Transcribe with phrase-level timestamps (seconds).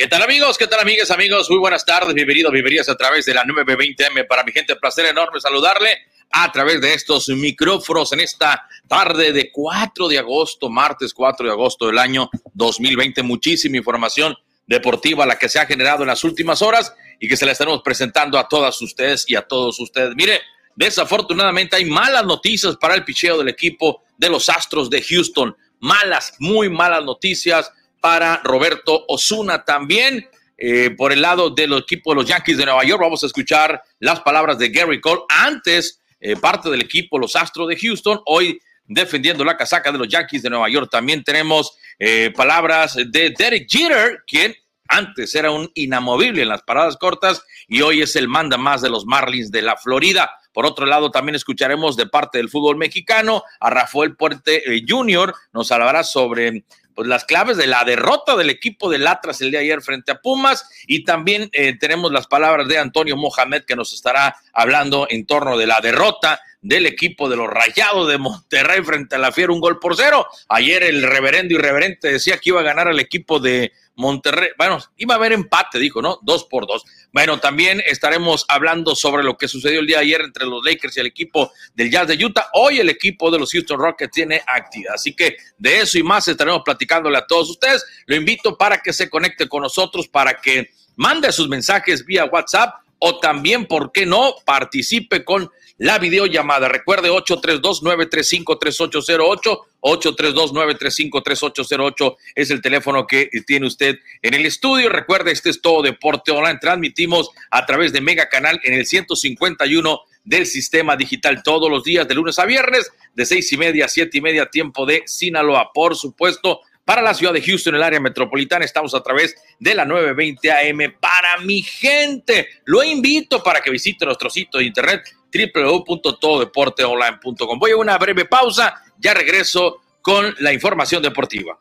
[0.00, 0.56] ¿Qué tal amigos?
[0.56, 1.50] ¿Qué tal amigas, amigos?
[1.50, 4.26] Muy buenas tardes, bienvenidos, bienvenidas a través de la 920M.
[4.26, 5.90] Para mi gente, placer enorme saludarle
[6.30, 11.52] a través de estos micrófonos en esta tarde de 4 de agosto, martes 4 de
[11.52, 13.22] agosto del año 2020.
[13.22, 14.34] Muchísima información
[14.66, 17.82] deportiva la que se ha generado en las últimas horas y que se la estaremos
[17.82, 20.14] presentando a todas ustedes y a todos ustedes.
[20.16, 20.40] Mire,
[20.76, 25.54] desafortunadamente hay malas noticias para el picheo del equipo de los Astros de Houston.
[25.78, 27.70] Malas, muy malas noticias
[28.00, 30.28] para Roberto Osuna también.
[30.62, 33.82] Eh, por el lado del equipo de los Yankees de Nueva York, vamos a escuchar
[33.98, 35.22] las palabras de Gary Cole.
[35.28, 40.08] Antes, eh, parte del equipo, los Astros de Houston, hoy defendiendo la casaca de los
[40.08, 40.90] Yankees de Nueva York.
[40.90, 44.54] También tenemos eh, palabras de Derek Jeter, quien
[44.88, 48.90] antes era un inamovible en las paradas cortas y hoy es el manda más de
[48.90, 50.30] los Marlins de la Florida.
[50.52, 55.32] Por otro lado, también escucharemos de parte del fútbol mexicano a Rafael Puente Jr.
[55.52, 56.64] Nos hablará sobre
[56.94, 60.12] pues, las claves de la derrota del equipo del Atlas el día de ayer frente
[60.12, 65.06] a Pumas y también eh, tenemos las palabras de Antonio Mohamed que nos estará hablando
[65.10, 69.32] en torno de la derrota del equipo de los Rayados de Monterrey frente a la
[69.32, 70.26] Fiera, un gol por cero.
[70.48, 75.14] Ayer el reverendo irreverente decía que iba a ganar al equipo de Monterrey, bueno, iba
[75.14, 76.18] a haber empate, dijo, ¿no?
[76.22, 76.84] Dos por dos.
[77.12, 80.96] Bueno, también estaremos hablando sobre lo que sucedió el día de ayer entre los Lakers
[80.96, 82.48] y el equipo del Jazz de Utah.
[82.52, 84.94] Hoy el equipo de los Houston Rockets tiene actividad.
[84.94, 87.84] Así que de eso y más estaremos platicándole a todos ustedes.
[88.06, 92.76] Lo invito para que se conecte con nosotros, para que mande sus mensajes vía WhatsApp
[93.00, 96.68] o también, ¿por qué no?, participe con la videollamada.
[96.68, 99.60] Recuerde 832-935-3808.
[99.82, 104.88] 832-935-3808 es el teléfono que tiene usted en el estudio.
[104.88, 106.58] Recuerde, este es todo Deporte Online.
[106.60, 112.06] Transmitimos a través de Mega Canal en el 151 del sistema digital todos los días
[112.06, 115.72] de lunes a viernes de seis y media a siete y media tiempo de Sinaloa.
[115.72, 119.84] Por supuesto, para la ciudad de Houston, el área metropolitana, estamos a través de la
[119.84, 120.94] 920 AM.
[120.98, 125.02] Para mi gente, lo invito para que visite nuestro sitio de internet
[125.32, 127.58] www.tododeporteonline.com.
[127.58, 131.58] Voy a una breve pausa, ya regreso con la información deportiva.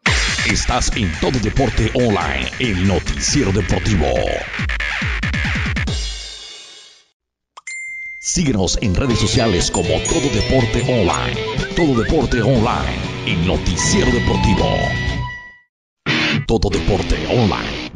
[0.47, 4.07] Estás en Todo Deporte Online, el noticiero deportivo.
[8.19, 11.35] Síguenos en redes sociales como Todo Deporte Online.
[11.75, 14.77] Todo Deporte Online, el noticiero deportivo.
[16.45, 17.88] Todo Deporte Online,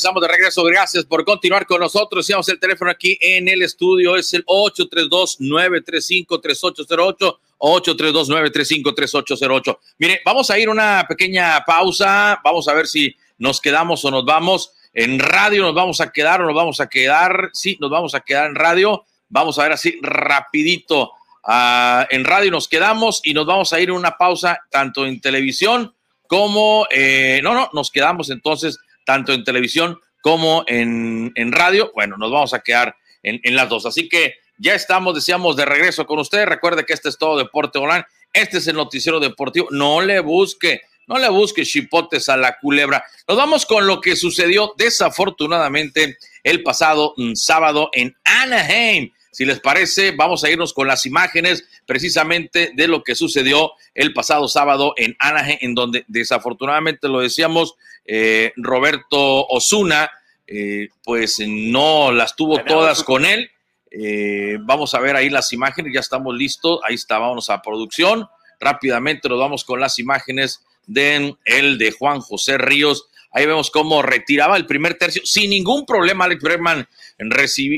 [0.00, 0.64] Estamos de regreso.
[0.64, 2.24] Gracias por continuar con nosotros.
[2.24, 4.16] Sigamos el teléfono aquí en el estudio.
[4.16, 7.38] Es el 832-935-3808.
[7.58, 9.78] 832-935-3808.
[9.98, 12.40] Mire, vamos a ir una pequeña pausa.
[12.42, 14.72] Vamos a ver si nos quedamos o nos vamos.
[14.94, 17.50] En radio nos vamos a quedar o nos vamos a quedar.
[17.52, 19.04] Sí, nos vamos a quedar en radio.
[19.28, 21.12] Vamos a ver así rapidito.
[21.42, 25.20] Uh, en radio nos quedamos y nos vamos a ir en una pausa tanto en
[25.20, 25.94] televisión
[26.26, 26.86] como...
[26.90, 31.90] Eh, no, no, nos quedamos entonces tanto en televisión como en, radio.
[31.94, 33.86] Bueno, nos vamos a quedar en, las dos.
[33.86, 36.46] Así que ya estamos, decíamos, de regreso con ustedes.
[36.46, 38.04] Recuerde que este es todo Deporte Online.
[38.32, 39.68] Este es el noticiero deportivo.
[39.70, 43.04] No le busque, no le busque chipotes a la culebra.
[43.26, 49.10] Nos vamos con lo que sucedió desafortunadamente el pasado mm, sábado en Anaheim.
[49.40, 54.12] Si les parece, vamos a irnos con las imágenes precisamente de lo que sucedió el
[54.12, 60.10] pasado sábado en Anaheim, en donde desafortunadamente lo decíamos, eh, Roberto Osuna,
[60.46, 63.50] eh, pues no las tuvo todas con él.
[63.90, 66.78] Eh, vamos a ver ahí las imágenes, ya estamos listos.
[66.86, 68.28] Ahí está, vamos a producción.
[68.60, 73.08] Rápidamente nos vamos con las imágenes de el de Juan José Ríos.
[73.32, 76.24] Ahí vemos cómo retiraba el primer tercio sin ningún problema.
[76.24, 76.88] Alex Bregman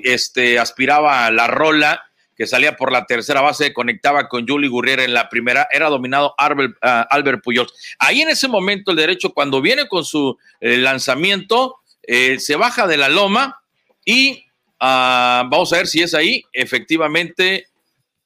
[0.04, 2.02] este, aspiraba la rola
[2.36, 6.34] que salía por la tercera base, conectaba con Juli Gurriera en la primera, era dominado
[6.38, 7.72] Albert, uh, Albert Pujols.
[7.98, 12.86] Ahí en ese momento el derecho, cuando viene con su eh, lanzamiento, eh, se baja
[12.86, 13.60] de la loma
[14.04, 14.44] y
[14.80, 17.66] uh, vamos a ver si es ahí, efectivamente,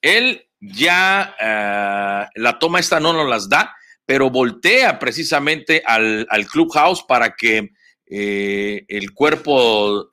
[0.00, 3.75] él ya uh, la toma esta no nos las da,
[4.06, 7.72] pero voltea precisamente al, al clubhouse para que
[8.06, 10.12] eh, el cuerpo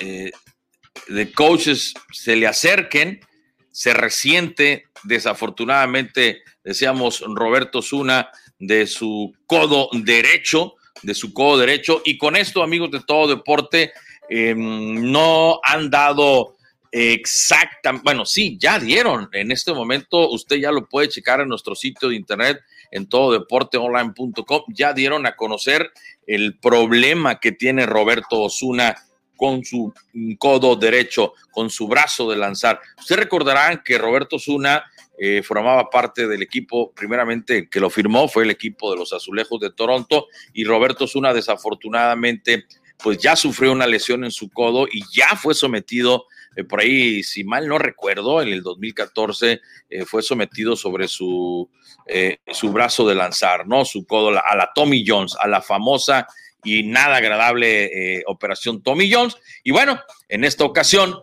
[0.00, 0.32] eh,
[1.08, 3.20] de coaches se le acerquen,
[3.70, 12.18] se resiente, desafortunadamente, decíamos Roberto Zuna, de su codo derecho, de su codo derecho, y
[12.18, 13.92] con esto, amigos de todo deporte,
[14.28, 16.55] eh, no han dado
[16.96, 21.74] exactamente, bueno, sí, ya dieron, en este momento usted ya lo puede checar en nuestro
[21.74, 22.60] sitio de internet,
[22.90, 25.90] en tododeporteonline.com, ya dieron a conocer
[26.26, 28.96] el problema que tiene Roberto Osuna
[29.36, 29.92] con su
[30.38, 32.80] codo derecho, con su brazo de lanzar.
[32.98, 34.84] Ustedes recordarán que Roberto Zuna
[35.18, 39.60] eh, formaba parte del equipo, primeramente que lo firmó, fue el equipo de los Azulejos
[39.60, 42.64] de Toronto, y Roberto Zuna desafortunadamente,
[43.02, 46.24] pues ya sufrió una lesión en su codo y ya fue sometido,
[46.56, 49.60] eh, por ahí, si mal no recuerdo, en el 2014
[49.90, 51.70] eh, fue sometido sobre su,
[52.06, 53.84] eh, su brazo de lanzar, ¿no?
[53.84, 56.26] Su codo a la Tommy Jones, a la famosa
[56.64, 59.36] y nada agradable operación Tommy Jones.
[59.62, 61.14] Y bueno, en esta ocasión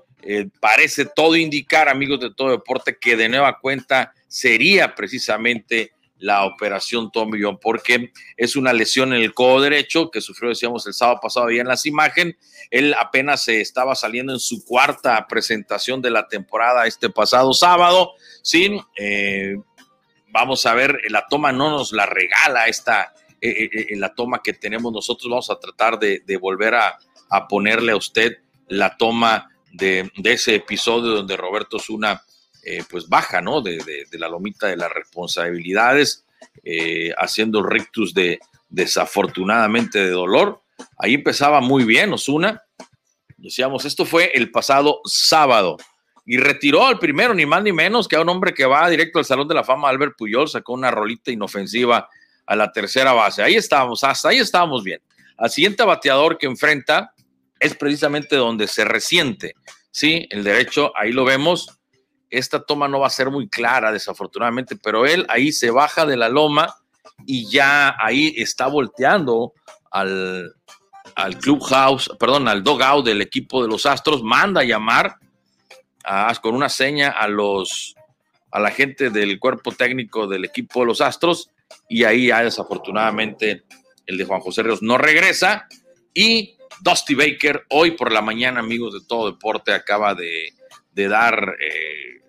[0.61, 5.91] parece todo indicar, amigos de todo deporte, que de nueva cuenta sería precisamente
[6.23, 10.93] la operación Jones, porque es una lesión en el codo derecho que sufrió, decíamos, el
[10.93, 12.37] sábado pasado, ahí en las imágenes.
[12.71, 18.13] Él apenas se estaba saliendo en su cuarta presentación de la temporada este pasado sábado,
[18.41, 19.57] sin, eh,
[20.29, 24.41] vamos a ver, la toma no nos la regala esta, eh, eh, en la toma
[24.41, 25.29] que tenemos nosotros.
[25.29, 26.97] Vamos a tratar de, volver a,
[27.49, 28.37] ponerle a usted
[28.69, 32.23] la toma de, de ese episodio donde Roberto Zuna
[32.65, 33.61] eh, pues baja, ¿no?
[33.61, 36.25] De, de, la lomita de las responsabilidades,
[36.63, 38.39] eh, haciendo rictus de
[38.69, 40.61] desafortunadamente de dolor.
[40.97, 42.63] Ahí empezaba muy bien Osuna.
[43.37, 45.77] Decíamos, esto fue el pasado sábado.
[46.25, 49.19] Y retiró al primero, ni más ni menos, que a un hombre que va directo
[49.19, 52.07] al Salón de la Fama, Albert Puyol, sacó una rolita inofensiva
[52.45, 53.43] a la tercera base.
[53.43, 55.01] Ahí estábamos, hasta ahí estábamos bien.
[55.37, 57.13] Al siguiente bateador que enfrenta
[57.59, 59.55] es precisamente donde se resiente,
[59.91, 60.27] ¿sí?
[60.29, 61.67] El derecho, ahí lo vemos.
[62.33, 66.17] Esta toma no va a ser muy clara, desafortunadamente, pero él ahí se baja de
[66.17, 66.75] la loma
[67.27, 69.53] y ya ahí está volteando
[69.91, 70.55] al,
[71.15, 75.17] al clubhouse, perdón, al dogout del equipo de los Astros, manda a llamar
[76.03, 77.95] a, con una seña a los
[78.49, 81.51] a la gente del cuerpo técnico del equipo de los Astros
[81.87, 83.63] y ahí ya desafortunadamente
[84.07, 85.67] el de Juan José Ríos no regresa
[86.15, 90.53] y Dusty Baker hoy por la mañana, amigos de todo deporte, acaba de,
[90.91, 92.22] de dar eh,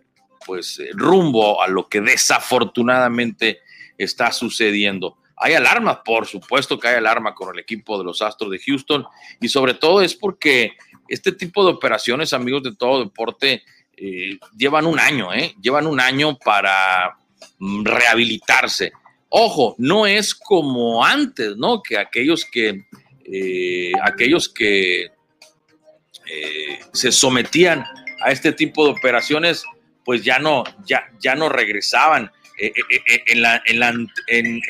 [0.44, 3.60] pues rumbo a lo que desafortunadamente
[3.98, 5.16] está sucediendo.
[5.36, 9.04] Hay alarma, por supuesto que hay alarma con el equipo de los Astros de Houston
[9.40, 10.72] y sobre todo es porque
[11.08, 13.62] este tipo de operaciones, amigos de todo deporte,
[13.96, 15.54] eh, llevan un año, ¿eh?
[15.60, 17.16] llevan un año para
[17.58, 18.92] mm, rehabilitarse
[19.36, 21.82] Ojo, no es como antes, ¿no?
[21.82, 22.86] Que aquellos que,
[23.24, 27.84] eh, aquellos que eh, se sometían
[28.24, 29.64] a este tipo de operaciones,
[30.04, 32.30] pues ya no, ya, ya no regresaban.
[32.58, 33.80] Eh, eh, eh en, la, en,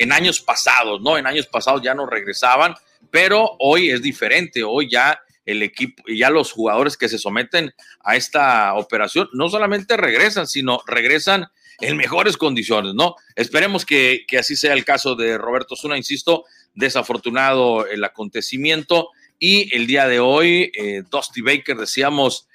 [0.09, 1.17] la, años pasados, ¿no?
[1.17, 2.73] En años pasados ya no regresaban,
[3.11, 4.63] pero hoy es diferente.
[4.63, 7.73] Hoy ya el equipo, ya los jugadores que se someten
[8.03, 11.47] a esta operación no solamente regresan, sino regresan
[11.81, 13.15] en mejores condiciones, ¿no?
[13.35, 19.75] Esperemos que, que así sea el caso de Roberto Zuna, insisto, desafortunado el acontecimiento y
[19.75, 22.47] el día de hoy, eh, Dusty Baker, decíamos,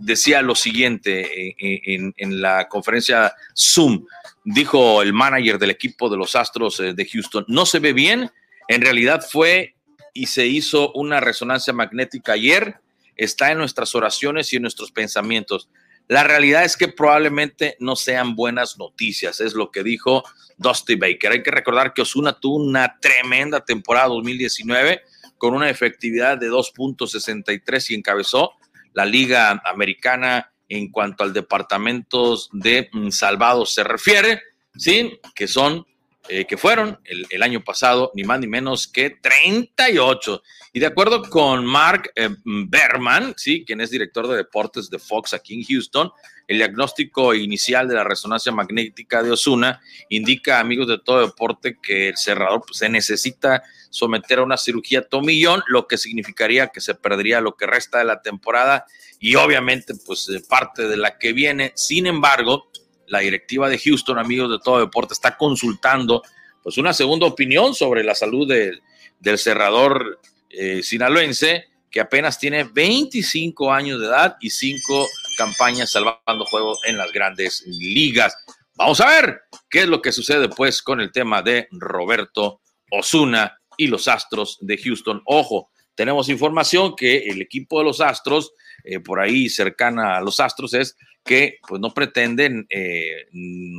[0.00, 4.06] decía lo siguiente eh, en, en, la conferencia Zoom,
[4.44, 8.30] dijo el manager del equipo de los Astros de Houston, no se ve bien,
[8.68, 9.76] en realidad fue
[10.12, 12.76] y se hizo una resonancia magnética ayer,
[13.16, 15.68] está en nuestras oraciones y en nuestros pensamientos.
[16.08, 20.24] La realidad es que probablemente no sean buenas noticias, es lo que dijo
[20.56, 21.32] Dusty Baker.
[21.32, 25.02] Hay que recordar que Osuna tuvo una tremenda temporada 2019
[25.38, 28.52] con una efectividad de 2.63 y encabezó
[28.92, 34.40] la Liga Americana en cuanto al departamento de salvados se refiere,
[34.76, 35.18] ¿sí?
[35.34, 35.84] Que son
[36.28, 40.42] eh, que fueron el, año pasado ni más ni menos que 38.
[40.72, 43.64] Y de acuerdo con Mark eh, Berman, ¿sí?
[43.64, 46.12] quien es director de deportes de Fox aquí en Houston,
[46.50, 52.08] el diagnóstico inicial de la resonancia magnética de Osuna indica, amigos de todo deporte, que
[52.08, 56.96] el cerrador pues, se necesita someter a una cirugía tomillón, lo que significaría que se
[56.96, 58.84] perdería lo que resta de la temporada
[59.20, 61.70] y obviamente pues parte de la que viene.
[61.76, 62.68] Sin embargo,
[63.06, 66.20] la directiva de Houston, amigos de todo deporte, está consultando
[66.64, 73.72] pues una segunda opinión sobre la salud del cerrador eh, sinaloense, que apenas tiene 25
[73.72, 75.06] años de edad y 5
[75.40, 78.36] campaña salvando juego en las grandes ligas.
[78.74, 83.58] Vamos a ver qué es lo que sucede pues con el tema de Roberto Osuna
[83.78, 85.22] y los Astros de Houston.
[85.24, 88.52] Ojo, tenemos información que el equipo de los Astros,
[88.84, 93.24] eh, por ahí cercana a los Astros, es que pues no pretenden eh,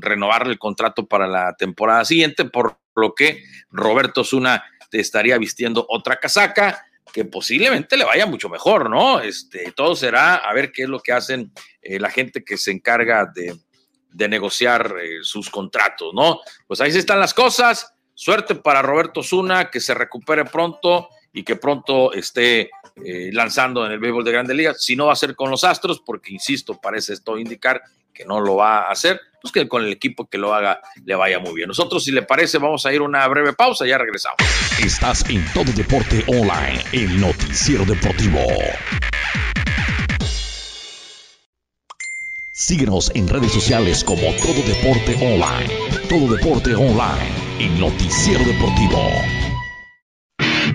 [0.02, 5.86] renovar el contrato para la temporada siguiente, por lo que Roberto Osuna te estaría vistiendo
[5.88, 9.20] otra casaca que posiblemente le vaya mucho mejor, ¿no?
[9.20, 12.72] Este, todo será a ver qué es lo que hacen eh, la gente que se
[12.72, 13.58] encarga de,
[14.28, 16.40] negociar eh, sus contratos, ¿no?
[16.68, 17.94] Pues ahí están las cosas.
[18.14, 22.70] Suerte para Roberto Zuna, que se recupere pronto y que pronto esté
[23.04, 24.84] eh, lanzando en el béisbol de Grandes Ligas.
[24.84, 27.82] Si no va a ser con los Astros, porque insisto, parece esto indicar
[28.14, 31.16] que no lo va a hacer, pues que con el equipo que lo haga le
[31.16, 31.68] vaya muy bien.
[31.68, 34.38] Nosotros, si le parece, vamos a ir una breve pausa, ya regresamos.
[34.80, 38.40] Estás en Todo Deporte Online, el noticiero deportivo.
[42.54, 45.74] Síguenos en redes sociales como Todo Deporte Online.
[46.08, 49.00] Todo Deporte Online, el noticiero deportivo.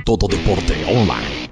[0.04, 1.35] Todo Deporte Online,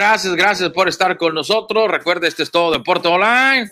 [0.00, 1.86] Gracias, gracias por estar con nosotros.
[1.90, 3.70] Recuerde, este es todo Deporte Online.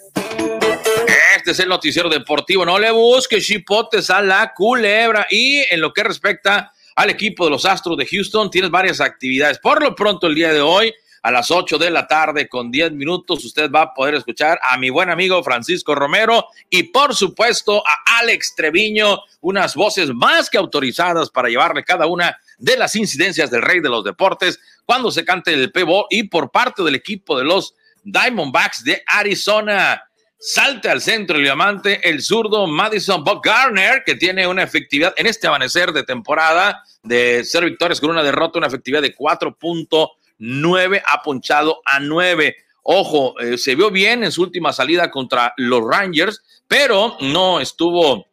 [1.34, 2.66] Este es el noticiero deportivo.
[2.66, 5.26] No le busques chipotes a la culebra.
[5.30, 9.58] Y en lo que respecta al equipo de los Astros de Houston, tienes varias actividades.
[9.58, 10.92] Por lo pronto, el día de hoy,
[11.22, 14.76] a las 8 de la tarde, con 10 minutos, usted va a poder escuchar a
[14.76, 20.58] mi buen amigo Francisco Romero y, por supuesto, a Alex Treviño, unas voces más que
[20.58, 25.22] autorizadas para llevarle cada una de las incidencias del rey de los deportes cuando se
[25.22, 30.02] cante el pebo y por parte del equipo de los Diamondbacks de Arizona.
[30.38, 35.46] Salte al centro el diamante el zurdo Madison Garner, que tiene una efectividad en este
[35.46, 41.82] amanecer de temporada de ser victorias con una derrota, una efectividad de 4.9, ha ponchado
[41.84, 42.56] a 9.
[42.84, 48.26] Ojo, eh, se vio bien en su última salida contra los Rangers, pero no estuvo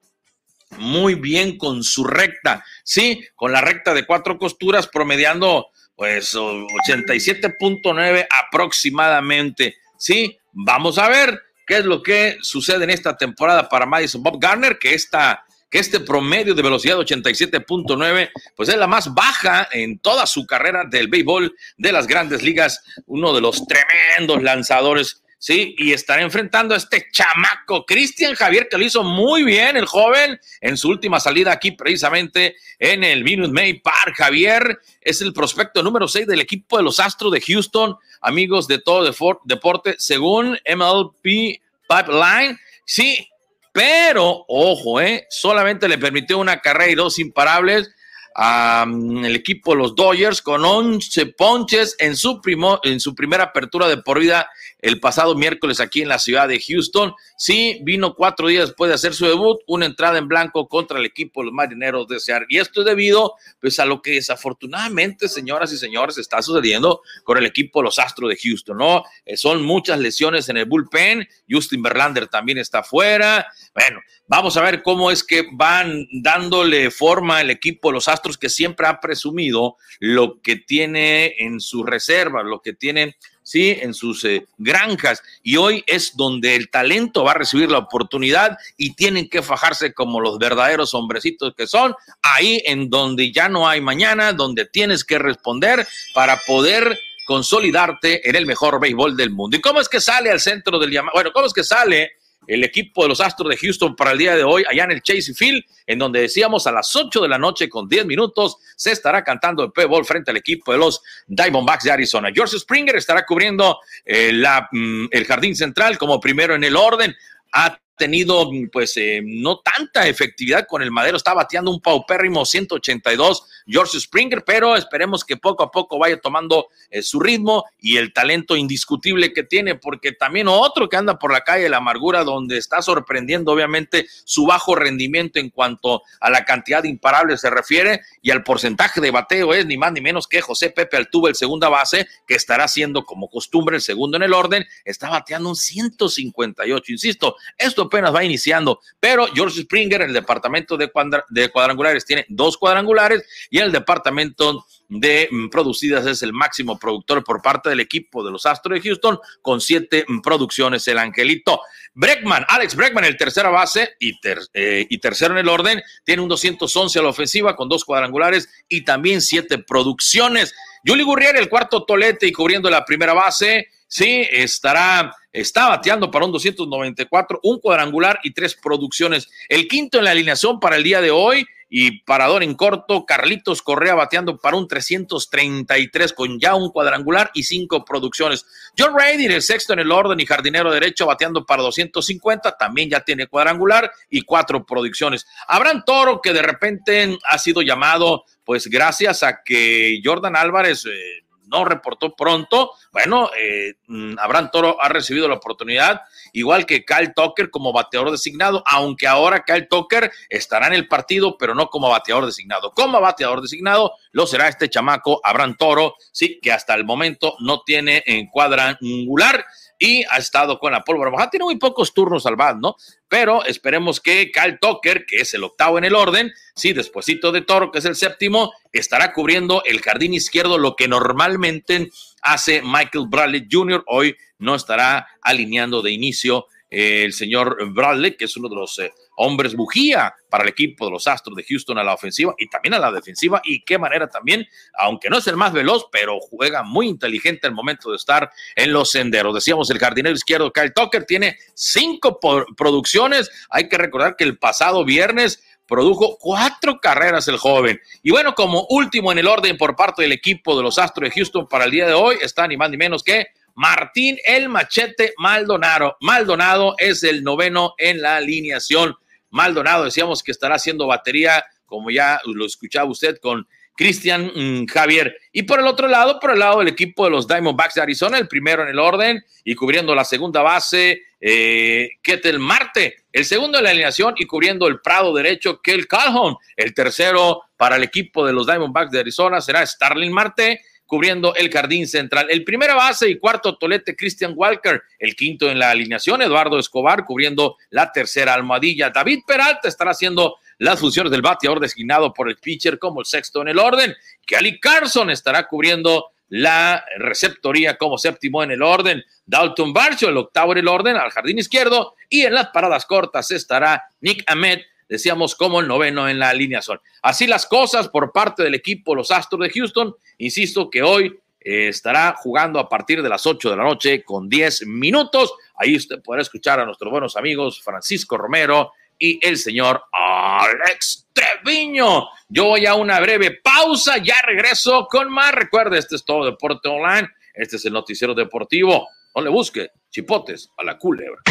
[0.77, 8.27] muy bien con su recta, sí, con la recta de cuatro costuras promediando pues 87.9
[8.29, 14.21] aproximadamente, sí, vamos a ver qué es lo que sucede en esta temporada para Madison.
[14.21, 19.13] Bob Garner, que esta que este promedio de velocidad de 87.9, pues es la más
[19.13, 24.41] baja en toda su carrera del béisbol de las grandes ligas, uno de los tremendos
[24.41, 25.75] lanzadores ¿sí?
[25.77, 30.39] Y estará enfrentando a este chamaco, Cristian Javier, que lo hizo muy bien el joven
[30.59, 34.15] en su última salida aquí precisamente en el Minute May Park.
[34.17, 38.79] Javier es el prospecto número 6 del equipo de los Astros de Houston, amigos de
[38.79, 39.07] todo
[39.43, 42.59] deporte, según MLP Pipeline.
[42.83, 43.29] Sí,
[43.71, 45.27] pero ojo, ¿eh?
[45.29, 47.91] solamente le permitió una carrera y dos imparables
[48.35, 53.87] al equipo de los Dodgers con 11 ponches en su, primo, en su primera apertura
[53.87, 54.49] de por vida
[54.79, 57.13] el pasado miércoles aquí en la ciudad de Houston.
[57.37, 61.05] Sí, vino cuatro días después de hacer su debut, una entrada en blanco contra el
[61.05, 62.47] equipo de los marineros de Seattle.
[62.49, 67.37] Y esto es debido pues, a lo que desafortunadamente, señoras y señores, está sucediendo con
[67.37, 69.03] el equipo de los Astros de Houston, ¿no?
[69.25, 71.27] Eh, son muchas lesiones en el bullpen.
[71.49, 73.47] Justin Verlander también está fuera.
[73.75, 78.47] Bueno, vamos a ver cómo es que van dándole forma el equipo los Astros que
[78.47, 83.77] siempre ha presumido lo que tiene en su reserva, lo que tiene ¿sí?
[83.81, 85.21] En sus eh, granjas.
[85.43, 89.93] Y hoy es donde el talento va a recibir la oportunidad y tienen que fajarse
[89.93, 95.03] como los verdaderos hombrecitos que son, ahí en donde ya no hay mañana, donde tienes
[95.03, 99.57] que responder para poder consolidarte en el mejor béisbol del mundo.
[99.57, 101.13] ¿Y cómo es que sale al centro del llamado?
[101.13, 102.13] Bueno, ¿cómo es que sale
[102.47, 105.01] el equipo de los Astros de Houston para el día de hoy allá en el
[105.01, 108.91] Chase Field, en donde decíamos a las 8 de la noche con 10 minutos se
[108.91, 112.29] estará cantando el P-Ball frente al equipo de los Diamondbacks de Arizona.
[112.33, 114.31] George Springer estará cubriendo eh,
[114.71, 117.15] mm, el jardín central como primero en el orden.
[117.53, 123.54] Ha tenido pues eh, no tanta efectividad con el madero, está bateando un paupérrimo 182
[123.67, 128.13] George Springer, pero esperemos que poco a poco vaya tomando eh, su ritmo y el
[128.13, 132.23] talento indiscutible que tiene, porque también otro que anda por la calle de la amargura,
[132.23, 137.49] donde está sorprendiendo obviamente su bajo rendimiento en cuanto a la cantidad de imparables se
[137.49, 141.29] refiere y al porcentaje de bateo es ni más ni menos que José Pepe Altuve,
[141.29, 145.49] el segunda base, que estará siendo como costumbre el segundo en el orden, está bateando
[145.49, 150.91] un 158, insisto, esto apenas va iniciando, pero George Springer el departamento de,
[151.29, 153.23] de cuadrangulares tiene dos cuadrangulares
[153.63, 158.45] el departamento de mm, producidas es el máximo productor por parte del equipo de los
[158.45, 161.61] Astros de Houston con siete mm, producciones el Angelito.
[161.93, 164.13] Breckman, Alex Breckman, el tercera base y,
[164.53, 168.49] eh, y tercero en el orden, tiene un 211 a la ofensiva con dos cuadrangulares
[168.67, 170.53] y también siete producciones.
[170.85, 176.25] Juli Gurrier, el cuarto tolete y cubriendo la primera base, sí, estará, está bateando para
[176.25, 179.29] un 294, un cuadrangular y tres producciones.
[179.49, 181.45] El quinto en la alineación para el día de hoy
[181.77, 187.43] y parador en corto, Carlitos Correa bateando para un 333 con ya un cuadrangular y
[187.43, 188.45] cinco producciones.
[188.79, 193.01] John Brady, el sexto en el orden y jardinero derecho bateando para 250, también ya
[193.01, 195.27] tiene cuadrangular y cuatro producciones.
[195.49, 200.85] Abraham Toro, que de repente ha sido llamado, pues gracias a que Jordan Álvarez...
[200.85, 201.24] Eh,
[201.55, 202.71] no reportó pronto.
[202.91, 206.01] Bueno, eh, mm, Abraham Toro ha recibido la oportunidad,
[206.33, 211.37] igual que Kyle Tucker como bateador designado, aunque ahora Kyle Tucker estará en el partido,
[211.37, 212.73] pero no como bateador designado.
[212.73, 217.61] Como bateador designado lo será este chamaco Abraham Toro, sí, que hasta el momento no
[217.61, 219.45] tiene en cuadrangular
[219.79, 221.29] y ha estado con la pólvora mojada.
[221.29, 222.75] Tiene muy pocos turnos al bat, ¿no?
[223.07, 227.41] Pero esperemos que Cal Tucker, que es el octavo en el orden, sí, despuesito de
[227.41, 231.89] Toro, que es el séptimo, estará cubriendo el jardín izquierdo, lo que normalmente
[232.21, 233.83] hace Michael Bradley Jr.
[233.87, 238.91] Hoy no estará alineando de inicio el señor Bradley, que es uno de los eh,
[239.15, 242.73] hombres bujía para el equipo de los Astros de Houston a la ofensiva y también
[242.73, 243.41] a la defensiva.
[243.45, 244.45] Y qué manera también,
[244.77, 248.73] aunque no es el más veloz, pero juega muy inteligente al momento de estar en
[248.73, 249.33] los senderos.
[249.33, 252.19] Decíamos, el jardinero izquierdo Kyle Tucker tiene cinco
[252.57, 253.29] producciones.
[253.49, 257.79] Hay que recordar que el pasado viernes produjo cuatro carreras el joven.
[258.03, 261.15] Y bueno, como último en el orden por parte del equipo de los Astros de
[261.15, 265.13] Houston para el día de hoy, está ni más ni menos que Martín El Machete
[265.17, 265.97] Maldonado.
[266.01, 268.95] Maldonado es el noveno en la alineación.
[269.29, 275.17] Maldonado, decíamos que estará haciendo batería, como ya lo escuchaba usted, con Cristian mm, Javier.
[275.31, 278.17] Y por el otro lado, por el lado del equipo de los Diamondbacks de Arizona,
[278.17, 283.05] el primero en el orden y cubriendo la segunda base, eh, Ketel Marte.
[283.11, 286.35] El segundo en la alineación y cubriendo el prado derecho, Kel Calhoun.
[286.55, 291.49] El tercero para el equipo de los Diamondbacks de Arizona será Starling Marte cubriendo el
[291.49, 292.27] jardín central.
[292.29, 294.81] El primera base y cuarto tolete, Christian Walker.
[294.99, 298.89] El quinto en la alineación, Eduardo Escobar, cubriendo la tercera almohadilla.
[298.89, 303.41] David Peralta estará haciendo las funciones del bateador designado por el pitcher como el sexto
[303.41, 303.95] en el orden.
[304.25, 309.03] Kelly Carson estará cubriendo la receptoría como séptimo en el orden.
[309.25, 311.95] Dalton Barcho, el octavo en el orden, al jardín izquierdo.
[312.09, 316.79] Y en las paradas cortas estará Nick Ahmed decíamos como el noveno en la alineación.
[317.01, 319.95] Así las cosas por parte del equipo Los Astros de Houston.
[320.17, 324.27] Insisto que hoy eh, estará jugando a partir de las 8 de la noche con
[324.27, 325.33] 10 minutos.
[325.55, 332.07] Ahí usted podrá escuchar a nuestros buenos amigos Francisco Romero y el señor Alex Treviño.
[332.27, 335.33] Yo voy a una breve pausa, ya regreso con más.
[335.33, 337.09] Recuerde, este es todo Deporte Online.
[337.33, 338.87] Este es el noticiero deportivo.
[339.15, 341.21] No le busque chipotes a la culebra.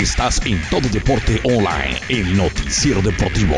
[0.00, 3.54] Estás en Todo Deporte Online, el noticiero deportivo.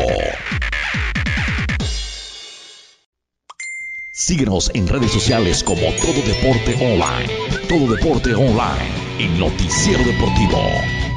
[4.11, 7.33] Síguenos en redes sociales como Todo Deporte Online.
[7.67, 11.16] Todo Deporte Online, el noticiero deportivo.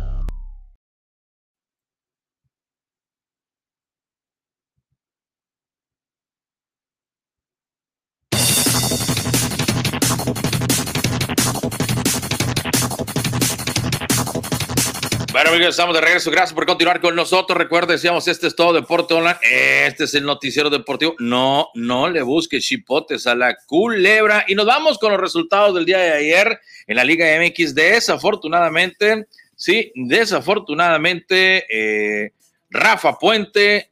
[15.55, 16.31] Amigos, estamos de regreso.
[16.31, 17.57] Gracias por continuar con nosotros.
[17.57, 19.37] Recuerden, decíamos, este es todo Deporte Online.
[19.41, 21.15] Este es el noticiero deportivo.
[21.19, 24.45] No, no le busque chipotes a la culebra.
[24.47, 27.75] Y nos vamos con los resultados del día de ayer en la Liga MX.
[27.75, 32.31] Desafortunadamente, sí, desafortunadamente, eh,
[32.69, 33.91] Rafa Puente,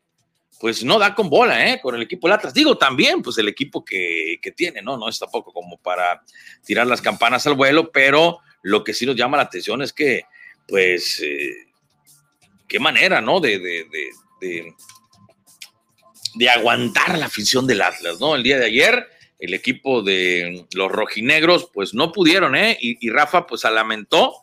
[0.62, 1.82] pues no da con bola, ¿eh?
[1.82, 2.54] Con el equipo del Atlas.
[2.54, 4.98] Digo, también, pues el equipo que, que tiene, ¿no?
[4.98, 6.24] No es tampoco como para
[6.66, 10.24] tirar las campanas al vuelo, pero lo que sí nos llama la atención es que
[10.70, 11.68] pues, eh,
[12.68, 13.40] qué manera, ¿no?
[13.40, 13.86] De, de,
[14.40, 14.74] de,
[16.36, 18.36] de, aguantar la afición del Atlas, ¿no?
[18.36, 19.08] El día de ayer,
[19.40, 22.78] el equipo de los rojinegros, pues no pudieron, ¿eh?
[22.80, 24.34] Y, y Rafa, pues, se lamentó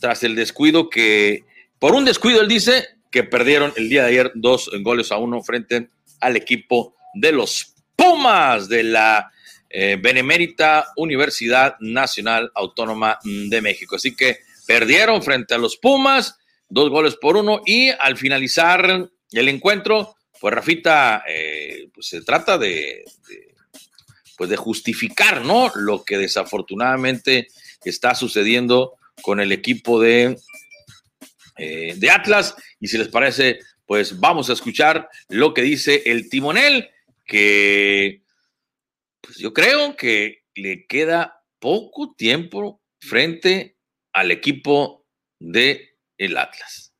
[0.00, 1.44] tras el descuido que,
[1.78, 5.42] por un descuido, él dice que perdieron el día de ayer dos goles a uno
[5.42, 5.88] frente
[6.20, 9.32] al equipo de los Pumas de la
[9.70, 13.96] eh, Benemérita Universidad Nacional Autónoma de México.
[13.96, 16.36] Así que Perdieron frente a los Pumas,
[16.68, 22.58] dos goles por uno, y al finalizar el encuentro, pues Rafita, eh, pues se trata
[22.58, 23.04] de,
[24.36, 25.70] pues de justificar, ¿no?
[25.74, 27.48] Lo que desafortunadamente
[27.84, 30.36] está sucediendo con el equipo de,
[31.56, 32.54] eh, de Atlas.
[32.80, 36.90] Y si les parece, pues vamos a escuchar lo que dice el timonel,
[37.24, 38.22] que
[39.20, 43.75] pues yo creo que le queda poco tiempo frente
[44.16, 45.06] al equipo
[45.38, 46.95] de el Atlas.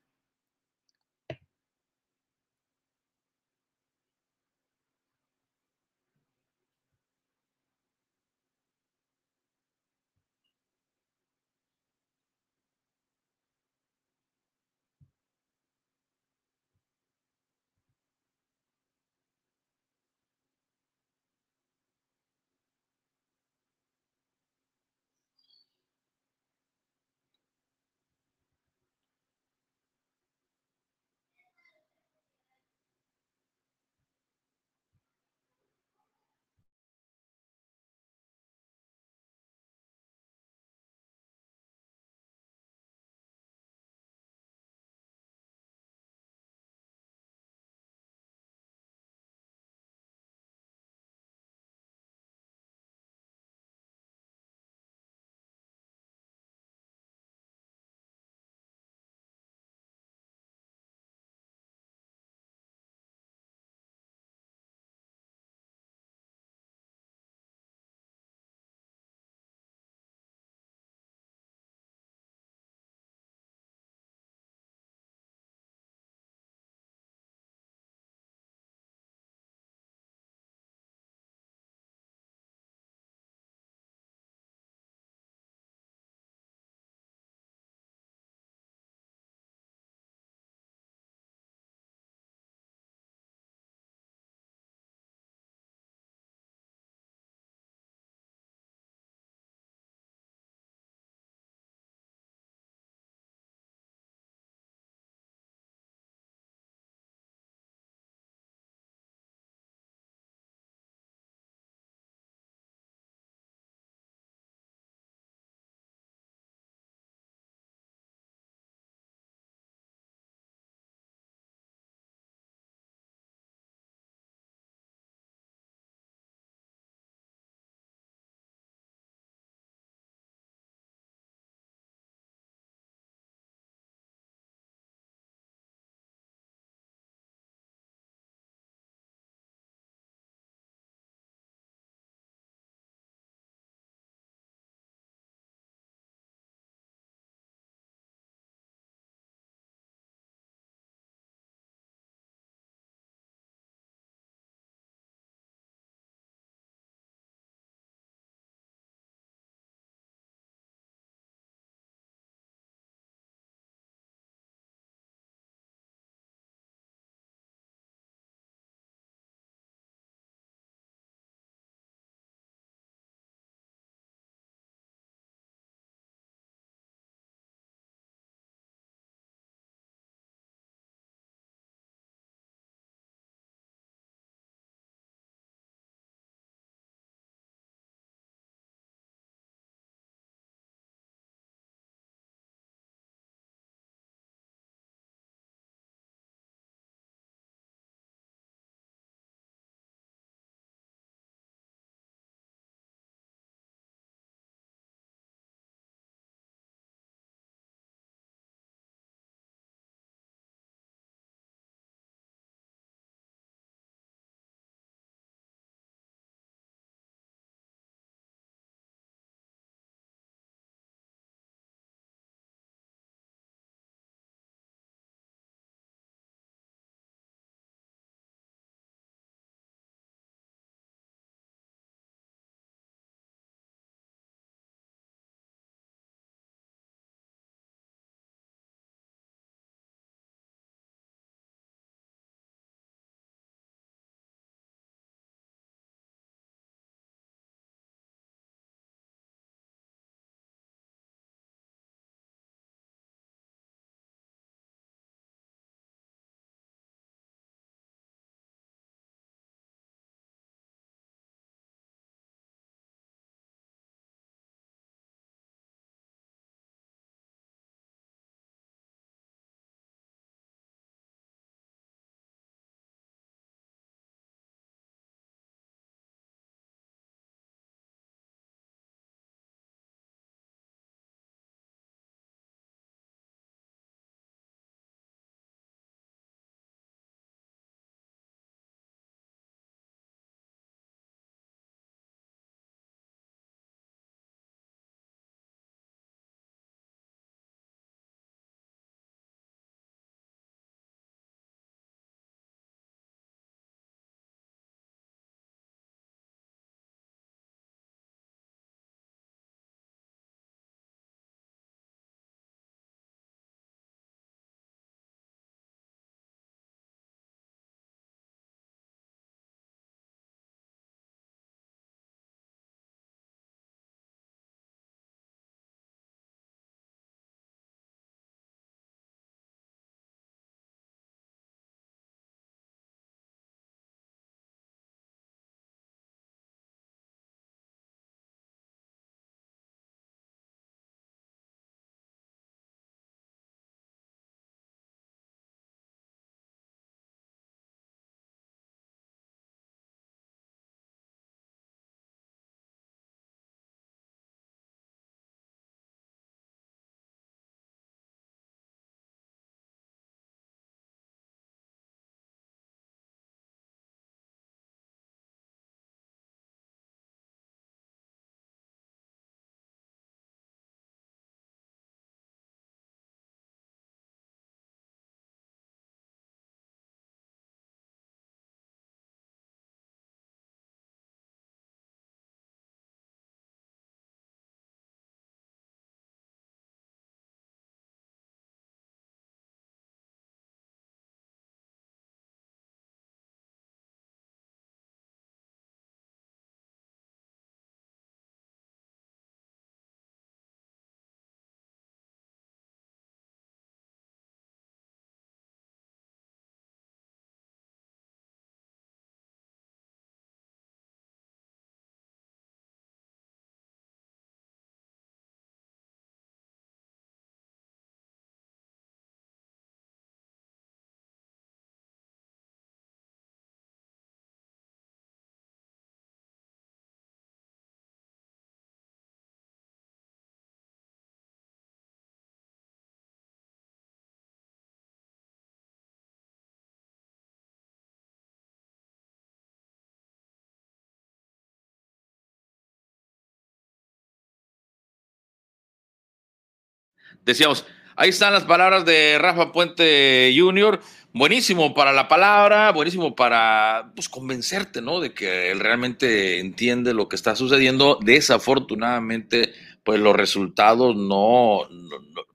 [447.24, 447.64] Decíamos,
[447.96, 450.80] ahí están las palabras de Rafa Puente Jr.,
[451.12, 455.00] buenísimo para la palabra, buenísimo para pues, convencerte, ¿no?
[455.00, 457.98] De que él realmente entiende lo que está sucediendo.
[458.02, 459.52] Desafortunadamente,
[459.82, 461.68] pues los resultados no,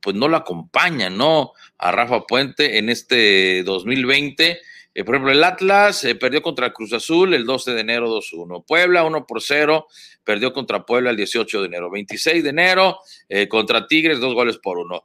[0.01, 1.51] pues no lo acompañan, ¿no?
[1.77, 4.59] A Rafa Puente en este 2020
[4.93, 8.09] eh, por ejemplo, el Atlas eh, perdió contra el Cruz Azul el 12 de enero
[8.09, 8.65] 2-1.
[8.65, 9.87] Puebla 1 por 0,
[10.23, 11.89] perdió contra Puebla el 18 de enero.
[11.89, 15.03] 26 de enero eh, contra Tigres, dos goles por uno.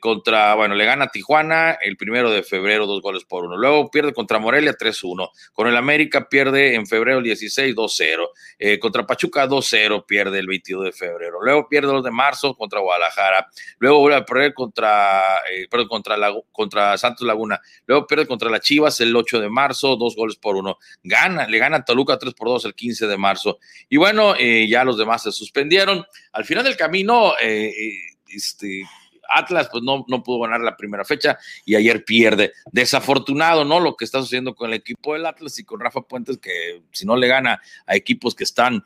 [0.00, 3.56] contra, bueno, le gana Tijuana el primero de febrero, dos goles por uno.
[3.56, 5.30] Luego pierde contra Morelia 3-1.
[5.52, 8.78] Con el América pierde en febrero el 16, 2-0.
[8.80, 11.42] contra Pachuca 2-0, pierde el 22 de febrero.
[11.42, 13.48] Luego pierde 2 de marzo contra Guadalajara.
[13.78, 15.22] Luego vuelve a perder contra,
[15.70, 17.60] perdón, contra, la, contra Santos Laguna.
[17.86, 20.78] Luego pierde contra las Chivas el 8 de marzo, dos goles por uno.
[21.02, 23.58] Gana, le gana a Toluca 3 por 2 el 15 de marzo.
[23.88, 26.04] Y bueno, eh, ya los demás se suspendieron.
[26.32, 27.92] Al final del camino, eh, eh,
[28.28, 28.84] este,
[29.28, 32.52] Atlas pues no, no pudo ganar la primera fecha y ayer pierde.
[32.70, 33.80] Desafortunado, ¿no?
[33.80, 37.06] Lo que está sucediendo con el equipo del Atlas y con Rafa Puentes, que si
[37.06, 38.84] no le gana a equipos que están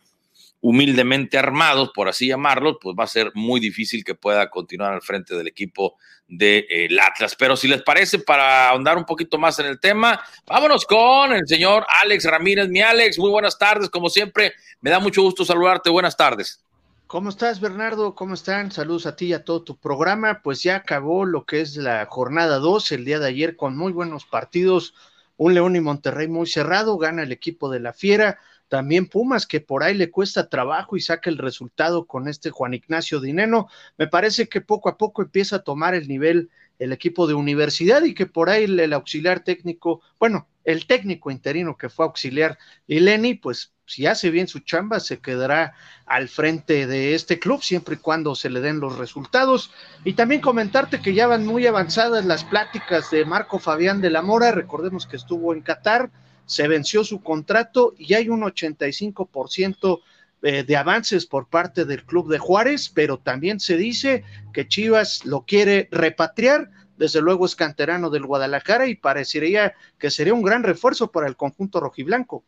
[0.69, 5.01] humildemente armados, por así llamarlos, pues va a ser muy difícil que pueda continuar al
[5.01, 5.95] frente del equipo
[6.27, 7.37] del de, Atlas.
[7.39, 11.47] Pero si les parece, para ahondar un poquito más en el tema, vámonos con el
[11.47, 12.69] señor Alex Ramírez.
[12.69, 15.89] Mi Alex, muy buenas tardes, como siempre, me da mucho gusto saludarte.
[15.89, 16.65] Buenas tardes.
[17.07, 18.17] ¿Cómo estás, Bernardo?
[18.17, 18.73] ¿Cómo están?
[18.73, 20.41] Saludos a ti y a todo tu programa.
[20.43, 23.93] Pues ya acabó lo que es la jornada 2 el día de ayer con muy
[23.93, 24.95] buenos partidos.
[25.37, 29.61] Un León y Monterrey muy cerrado, gana el equipo de la Fiera también Pumas, que
[29.61, 33.69] por ahí le cuesta trabajo y saca el resultado con este Juan Ignacio Dineno.
[33.97, 38.03] Me parece que poco a poco empieza a tomar el nivel el equipo de universidad
[38.05, 43.01] y que por ahí el, auxiliar técnico, bueno, el técnico interino que fue auxiliar y
[43.01, 45.75] Lenny, pues si hace bien su chamba, se quedará
[46.07, 49.71] al frente de este club siempre y cuando se le den los resultados.
[50.05, 54.23] Y también comentarte que ya van muy avanzadas las pláticas de Marco Fabián de la
[54.23, 56.11] Mora, recordemos que estuvo en Qatar,
[56.47, 60.01] se venció su contrato y hay un 85%
[60.43, 65.25] eh, de avances por parte del club de Juárez, pero también se dice que Chivas
[65.25, 66.71] lo quiere repatriar.
[66.97, 71.37] Desde luego es canterano del Guadalajara y parecería que sería un gran refuerzo para el
[71.37, 72.45] conjunto rojiblanco.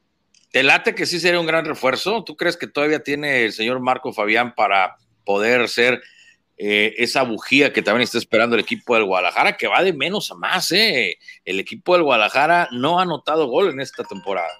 [0.51, 2.25] ¿Te late que sí sería un gran refuerzo?
[2.25, 6.01] ¿Tú crees que todavía tiene el señor Marco Fabián para poder ser
[6.59, 10.31] eh, esa bujía que también está esperando el equipo del Guadalajara, que va de menos
[10.33, 10.73] a más.
[10.73, 11.17] ¿eh?
[11.45, 14.51] El equipo del Guadalajara no ha anotado gol en esta temporada.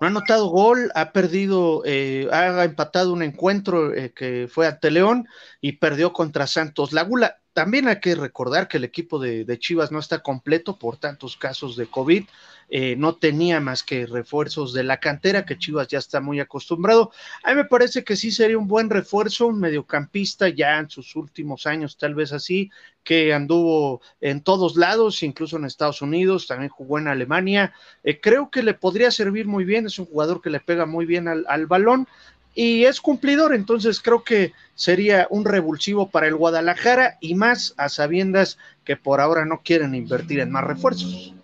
[0.00, 5.26] No ha anotado gol, ha perdido, eh, ha empatado un encuentro que fue ante León
[5.60, 7.36] y perdió contra Santos Laguna.
[7.54, 11.76] También hay que recordar que el equipo de, Chivas no está completo por tantos casos
[11.76, 12.24] de COVID.
[12.68, 17.12] Eh, no tenía más que refuerzos de la cantera, que Chivas ya está muy acostumbrado.
[17.44, 21.14] A mí me parece que sí sería un buen refuerzo, un mediocampista ya en sus
[21.14, 22.72] últimos años, tal vez así,
[23.04, 27.72] que anduvo en todos lados, incluso en Estados Unidos, también jugó en Alemania.
[28.02, 31.06] Eh, creo que le podría servir muy bien, es un jugador que le pega muy
[31.06, 32.08] bien al, al balón
[32.54, 37.88] y es cumplidor, entonces creo que sería un revulsivo para el Guadalajara y más a
[37.88, 41.34] sabiendas que por ahora no quieren invertir en más refuerzos.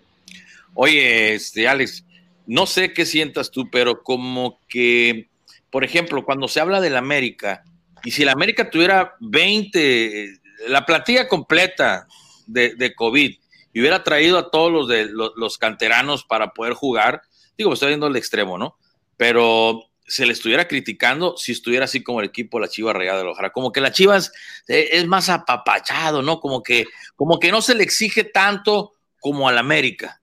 [0.73, 2.05] Oye, este Alex,
[2.45, 5.29] no sé qué sientas tú, pero como que,
[5.69, 7.63] por ejemplo, cuando se habla del América,
[8.03, 12.07] y si el América tuviera 20, la plantilla completa
[12.47, 13.35] de, COVID,
[13.73, 17.21] y hubiera traído a todos los de los, canteranos para poder jugar,
[17.57, 18.77] digo, estoy viendo el extremo, ¿no?
[19.17, 23.23] Pero se le estuviera criticando si estuviera así como el equipo de la Chivas Regada
[23.23, 23.51] de Ojara.
[23.51, 24.33] Como que la Chivas
[24.67, 26.41] eh, es más apapachado, ¿no?
[26.41, 30.21] Como que, como que no se le exige tanto como al América.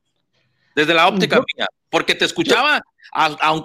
[0.74, 1.66] Desde la óptica mía.
[1.88, 2.82] Porque te escuchaba,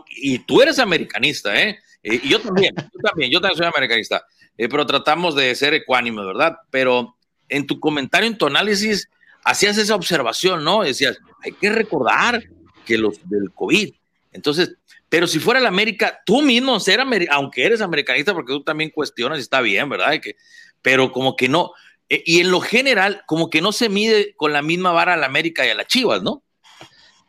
[0.09, 1.77] y tú eres americanista, ¿eh?
[2.01, 4.25] Y yo también, yo también, yo también soy americanista.
[4.57, 6.55] Eh, pero tratamos de ser ecuánime, ¿verdad?
[6.71, 7.17] Pero
[7.49, 9.09] en tu comentario, en tu análisis,
[9.43, 10.83] hacías esa observación, ¿no?
[10.83, 12.41] Decías, hay que recordar
[12.85, 13.93] que los del COVID.
[14.31, 14.75] Entonces,
[15.13, 16.99] pero si fuera el América, tú mismo ser
[17.29, 20.19] aunque eres americanista, porque tú también cuestionas y está bien, ¿verdad?
[20.81, 21.69] Pero como que no,
[22.09, 25.17] eh, y en lo general, como que no se mide con la misma vara a
[25.17, 26.41] la América y a las Chivas, ¿no?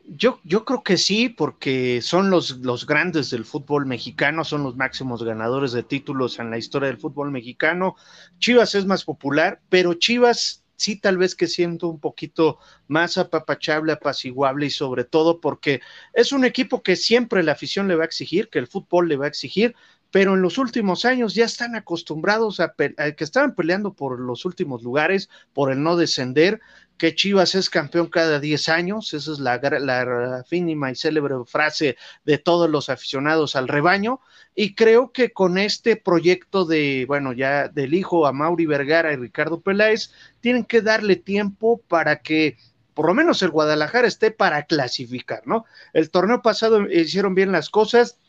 [0.07, 4.77] Yo, yo creo que sí, porque son los, los grandes del fútbol mexicano, son los
[4.77, 7.97] máximos ganadores de títulos en la historia del fútbol mexicano.
[8.39, 12.59] Chivas es más popular, pero Chivas sí tal vez que siento un poquito
[12.89, 15.81] más apapachable, apaciguable y sobre todo porque
[16.13, 19.17] es un equipo que siempre la afición le va a exigir, que el fútbol le
[19.17, 19.75] va a exigir,
[20.15, 24.85] pero en los últimos años ya están acostumbrados a, que estaban peleando por los últimos
[24.85, 26.61] lugares, por el no descender,
[26.97, 31.97] que Chivas es campeón cada 10 años, esa es la, la fínima y célebre frase
[32.25, 34.21] de todos los aficionados al rebaño,
[34.55, 39.17] y creo que con este proyecto de, bueno, ya del hijo a Mauri Vergara y
[39.17, 42.57] Ricardo Peláez, tienen que darle tiempo para que
[42.95, 45.65] por lo menos el Guadalajara esté para clasificar, ¿no?
[45.93, 48.21] El torneo pasado hicieron bien las cosas,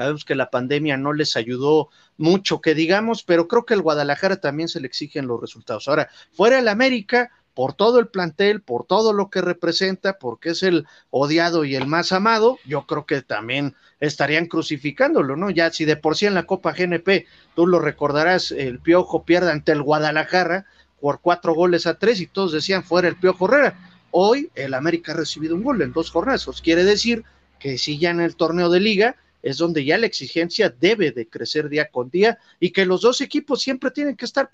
[0.00, 4.40] Sabemos que la pandemia no les ayudó mucho, que digamos, pero creo que el Guadalajara
[4.40, 5.88] también se le exigen los resultados.
[5.88, 10.62] Ahora, fuera el América, por todo el plantel, por todo lo que representa, porque es
[10.62, 15.50] el odiado y el más amado, yo creo que también estarían crucificándolo, ¿no?
[15.50, 19.52] Ya si de por sí en la Copa GNP, tú lo recordarás, el Piojo pierde
[19.52, 20.64] ante el Guadalajara
[20.98, 23.78] por cuatro goles a tres y todos decían fuera el Piojo Herrera.
[24.12, 27.22] Hoy el América ha recibido un gol en dos jornadas, quiere decir
[27.58, 31.28] que si ya en el torneo de liga es donde ya la exigencia debe de
[31.28, 34.50] crecer día con día y que los dos equipos siempre tienen que estar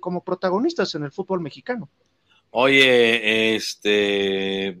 [0.00, 1.88] como protagonistas en el fútbol mexicano.
[2.50, 4.78] Oye, este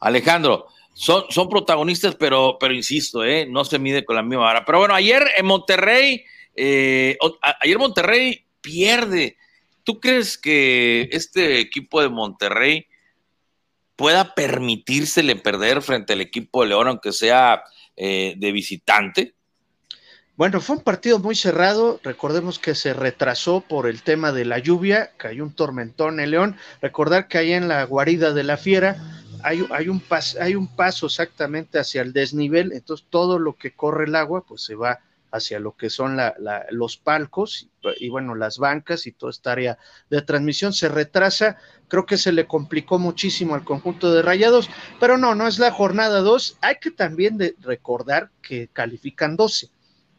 [0.00, 3.46] Alejandro, son, son protagonistas, pero, pero insisto, ¿eh?
[3.48, 4.64] no se mide con la misma vara.
[4.64, 6.24] Pero bueno, ayer en Monterrey,
[6.54, 7.16] eh,
[7.60, 9.36] ayer Monterrey pierde.
[9.84, 12.86] ¿Tú crees que este equipo de Monterrey
[13.96, 17.62] pueda permitírsele perder frente al equipo de León, aunque sea
[17.98, 19.34] eh, de visitante?
[20.36, 22.00] Bueno, fue un partido muy cerrado.
[22.04, 26.56] Recordemos que se retrasó por el tema de la lluvia, cayó un tormentón en León.
[26.80, 30.02] Recordar que ahí en la guarida de la fiera hay, un
[30.40, 34.62] hay un paso exactamente hacia el desnivel, entonces todo lo que corre el agua pues
[34.62, 35.00] se va
[35.30, 36.18] hacia lo que son
[36.70, 37.68] los palcos
[37.98, 39.78] y, bueno, las bancas y toda esta área
[40.10, 41.58] de transmisión se retrasa.
[41.88, 44.70] Creo que se le complicó muchísimo al conjunto de Rayados,
[45.00, 46.58] pero no, no es la jornada 2.
[46.60, 49.70] Hay que también de recordar que califican 12.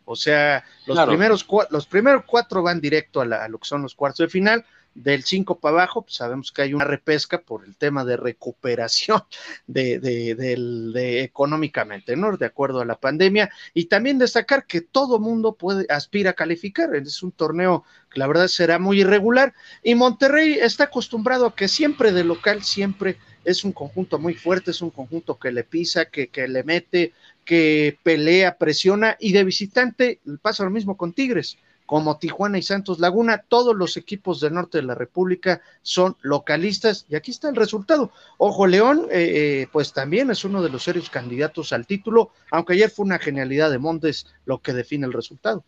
[0.06, 3.94] O sea, los, primeros, los primeros cuatro van directo a, a lo que son los
[3.94, 4.66] cuartos de final
[5.04, 9.22] del 5 para abajo, pues sabemos que hay una repesca por el tema de recuperación
[9.68, 12.36] de, de, económicamente, ¿no?
[12.36, 13.50] De acuerdo a la pandemia.
[13.74, 16.94] Y también destacar que todo mundo puede, aspira a calificar.
[16.96, 19.54] Es un torneo que la verdad será muy irregular.
[19.84, 24.72] Y Monterrey está acostumbrado a que siempre de local, siempre es un conjunto muy fuerte,
[24.72, 27.14] es un conjunto que le pisa, que le mete,
[27.46, 29.16] que pelea, presiona.
[29.20, 31.58] Y de visitante pasa lo mismo con Tigres
[31.90, 37.08] como Tijuana y Santos Laguna, todos los equipos del norte de la República son localistas
[37.10, 38.12] y aquí está el resultado.
[38.38, 42.74] Ojo, León, eh, eh, pues también es uno de los serios candidatos al título, aunque
[42.74, 45.66] ayer fue una genialidad de Montes lo que define el resultado.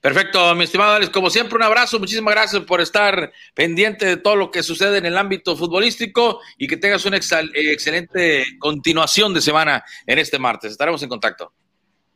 [0.00, 4.34] Perfecto, mi estimado Alex, como siempre, un abrazo, muchísimas gracias por estar pendiente de todo
[4.34, 9.84] lo que sucede en el ámbito futbolístico y que tengas una excelente continuación de semana
[10.08, 10.72] en este martes.
[10.72, 11.52] Estaremos en contacto.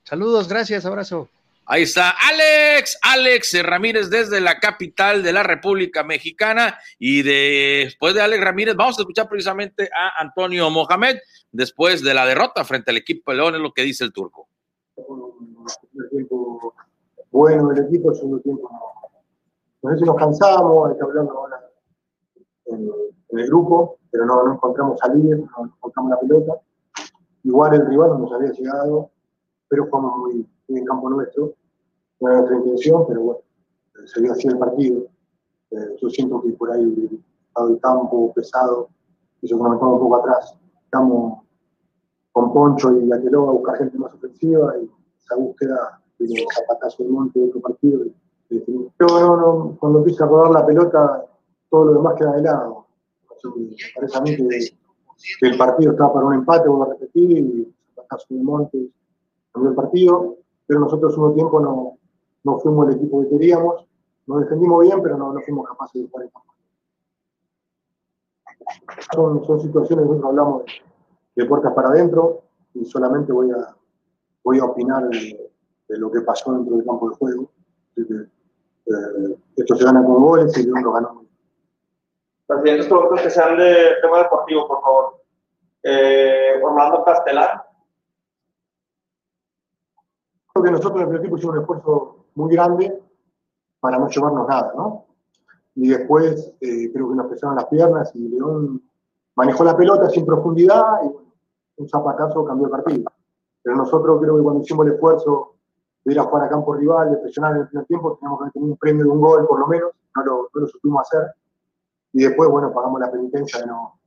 [0.02, 1.30] Saludos, gracias, abrazo.
[1.72, 6.76] Ahí está Alex, Alex Ramírez desde la capital de la República Mexicana.
[6.98, 11.18] Y después de Alex Ramírez, vamos a escuchar precisamente a Antonio Mohamed
[11.52, 14.48] después de la derrota frente al equipo de León, es lo que dice el turco.
[17.30, 18.68] bueno el equipo, segundo tiempo
[19.80, 19.90] no.
[19.92, 21.70] sé si nos cansamos, hay que hablar ahora
[22.66, 22.90] en,
[23.30, 26.60] el grupo, pero no, no encontramos salir, no encontramos la pelota.
[27.44, 29.12] Igual el rival no nos había llegado,
[29.68, 31.59] pero jugamos muy, en campo nuestro
[32.20, 33.40] no era nuestra intención, pero bueno,
[34.04, 35.06] se vio así el partido.
[35.70, 38.88] Eh, yo siento que por ahí el estado del campo pesado,
[39.40, 40.56] que nos metamos un poco atrás.
[40.84, 41.40] Estamos
[42.32, 47.08] con Poncho y Ateló a buscar gente más ofensiva y esa búsqueda de zapatazo de
[47.08, 48.04] monte de otro partido.
[48.48, 51.24] Pero no, no, cuando empieza a rodar la pelota,
[51.70, 52.86] todo lo demás queda de lado.
[53.94, 58.26] Parece a mí que, el partido estaba para un empate, voy a repetir, y zapatazo
[58.30, 58.90] de monte
[59.52, 61.98] cambió el partido, pero nosotros un tiempo no,
[62.44, 63.86] no fuimos el equipo que queríamos,
[64.26, 66.54] nos defendimos bien, pero no, no fuimos capaces de jugar en campo.
[69.12, 70.62] Son, son situaciones, nosotros hablamos
[71.34, 72.42] de, puertas para adentro
[72.74, 73.74] y solamente voy a,
[74.44, 75.50] voy a opinar de,
[75.88, 77.50] lo que pasó dentro del campo de juego.
[77.96, 81.28] Eh, esto se gana con goles y León lo ganó muy
[82.48, 85.22] Las siguientes preguntas que sean de tema deportivo, por favor.
[85.82, 87.66] Eh, Orlando Castelar.
[90.52, 93.00] Creo que nosotros en el equipo hicimos un esfuerzo muy grande
[93.80, 95.06] para no llevarnos nada, ¿no?
[95.74, 98.82] Y después eh, creo que nos pesaron las piernas y León
[99.36, 103.10] manejó la pelota sin profundidad y un zapatazo cambió el partido.
[103.62, 105.54] Pero nosotros creo que cuando hicimos el esfuerzo
[106.04, 108.50] de ir a jugar a campo rival, de presionar en el primer tiempo, teníamos que
[108.50, 111.32] tener un premio de un gol por lo menos, no lo, no lo supimos hacer.
[112.12, 113.98] Y después, bueno, pagamos la penitencia de no,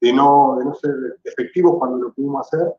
[0.00, 0.94] de no, de no ser
[1.24, 2.74] efectivos cuando lo pudimos hacer.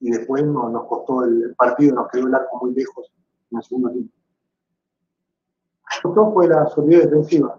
[0.00, 3.12] Y después nos costó el partido, nos quedó el arco muy lejos
[3.50, 4.14] en el segundo tiempo.
[6.02, 7.58] Todo fue la solidez defensiva.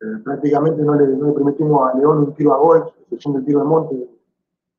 [0.00, 3.44] Eh, prácticamente no le, no le, permitimos a León un tiro a gol, excepción del
[3.44, 3.94] tiro de monte.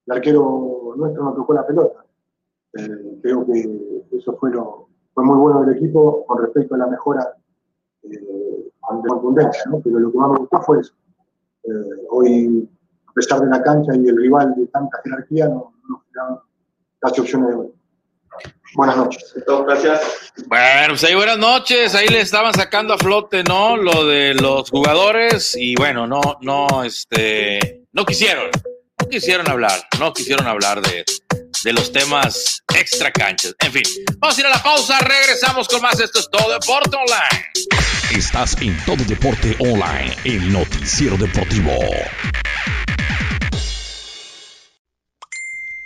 [0.05, 2.05] El arquero nuestro no tocó la pelota.
[2.73, 6.87] Eh, creo que eso fue, lo, fue muy bueno del equipo con respecto a la
[6.87, 7.35] mejora
[8.03, 9.79] eh, de contundencia, ¿no?
[9.79, 10.93] pero lo que más me gustó fue eso.
[11.63, 12.69] Eh, hoy,
[13.07, 15.73] a pesar de la cancha y el rival de tanta jerarquía, no
[16.11, 16.39] quedaron
[16.99, 17.73] casi opciones de gol.
[18.75, 19.33] Buenas noches.
[19.67, 20.01] Gracias.
[20.47, 21.95] Bueno, pues ahí buenas noches.
[21.95, 23.77] Ahí le estaban sacando a flote, ¿no?
[23.77, 28.49] Lo de los jugadores y bueno, no, no, este, no quisieron,
[29.01, 31.03] no quisieron hablar, no quisieron hablar de,
[31.63, 33.55] de los temas extra canchas.
[33.59, 33.83] En fin,
[34.19, 35.99] vamos a ir a la pausa, regresamos con más.
[35.99, 37.51] Esto es Todo Deporte Online.
[38.11, 41.71] Estás en Todo Deporte Online, el noticiero deportivo.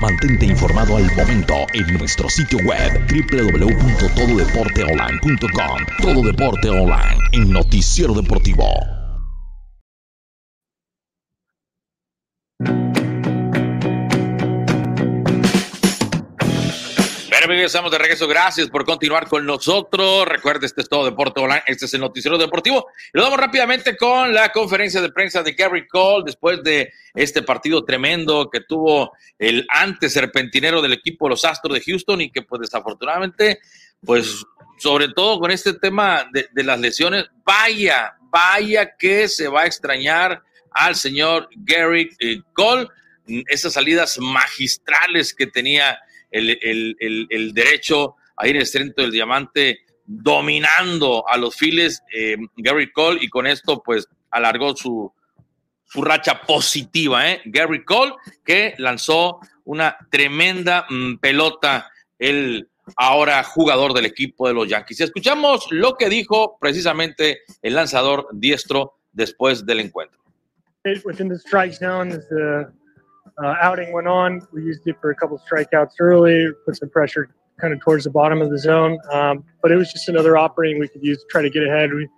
[0.00, 5.86] Mantente informado al momento en nuestro sitio web www.tododeporteonline.com.
[6.02, 8.95] Todo Deporte Online, el noticiero deportivo.
[17.52, 18.26] Amigos, estamos de regreso.
[18.26, 20.26] Gracias por continuar con nosotros.
[20.26, 21.62] Recuerde, este es todo Deporte Online.
[21.66, 22.88] Este es el noticiero deportivo.
[23.14, 27.42] Y lo damos rápidamente con la conferencia de prensa de Gary Cole después de este
[27.42, 32.42] partido tremendo que tuvo el antes serpentinero del equipo los Astros de Houston y que
[32.42, 33.60] pues desafortunadamente,
[34.04, 34.44] pues
[34.78, 39.66] sobre todo con este tema de, de las lesiones, vaya, vaya que se va a
[39.66, 40.42] extrañar
[40.72, 42.88] al señor Gary eh, Cole,
[43.48, 45.98] esas salidas magistrales que tenía
[46.30, 52.02] el, el, el, el, derecho ahí en el centro del diamante, dominando a los files
[52.12, 55.12] eh, Gary Cole y con esto pues alargó su,
[55.84, 57.40] su racha positiva, ¿eh?
[57.46, 58.12] Gary Cole,
[58.44, 65.00] que lanzó una tremenda mmm, pelota el ahora jugador del equipo de los Yankees.
[65.00, 70.20] Escuchamos lo que dijo precisamente el lanzador diestro después del encuentro.
[73.42, 77.28] Uh, outing went on, we used it for a couple strikeouts early, put some pressure
[77.60, 78.98] kind of towards the bottom of the zone.
[79.12, 81.92] Um, but it was just another operating we could use to try to get ahead.
[81.92, 82.08] We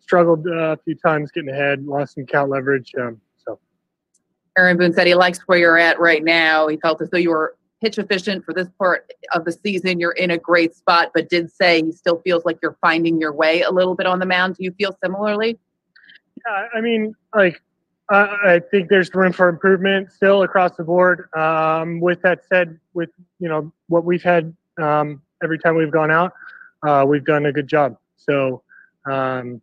[0.00, 2.92] struggled uh, a few times getting ahead, lost some count leverage.
[2.98, 3.58] Um, so.
[4.56, 6.68] Aaron Boone said he likes where you're at right now.
[6.68, 10.00] He felt as though you were pitch efficient for this part of the season.
[10.00, 13.32] You're in a great spot, but did say he still feels like you're finding your
[13.32, 14.56] way a little bit on the mound.
[14.56, 15.58] Do you feel similarly?
[16.46, 17.60] Yeah, I mean, like
[18.10, 21.28] uh, I think there's room for improvement still across the board.
[21.36, 26.10] Um, with that said, with you know what we've had um, every time we've gone
[26.10, 26.32] out,
[26.86, 27.96] uh, we've done a good job.
[28.16, 28.62] So,
[29.10, 29.60] um,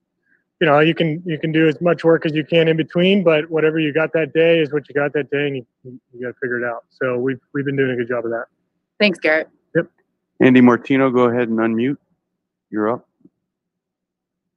[0.61, 3.23] you know, you can you can do as much work as you can in between,
[3.23, 6.21] but whatever you got that day is what you got that day, and you, you
[6.21, 6.85] got to figure it out.
[6.89, 8.45] So we've we've been doing a good job of that.
[8.99, 9.49] Thanks, Garrett.
[9.75, 9.87] Yep.
[10.39, 11.97] Andy Martino, go ahead and unmute.
[12.69, 13.07] You're up.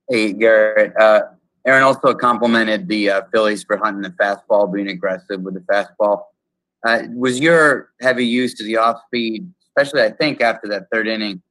[0.08, 0.96] Hey, Garrett.
[0.96, 1.22] Uh,
[1.68, 6.22] Aaron also complimented the uh, Phillies for hunting the fastball, being aggressive with the fastball.
[6.86, 11.06] Uh, was your heavy use to the off speed, especially I think after that third
[11.06, 11.42] inning,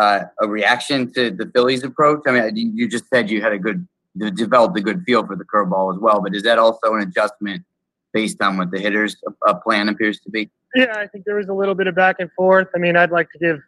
[0.00, 2.20] uh, a reaction to the Phillies' approach?
[2.28, 5.44] I mean, you just said you had a good, developed a good feel for the
[5.44, 7.64] curveball as well, but is that also an adjustment
[8.12, 9.16] based on what the hitter's
[9.48, 10.48] uh, plan appears to be?
[10.76, 12.68] Yeah, I think there was a little bit of back and forth.
[12.72, 13.58] I mean, I'd like to give,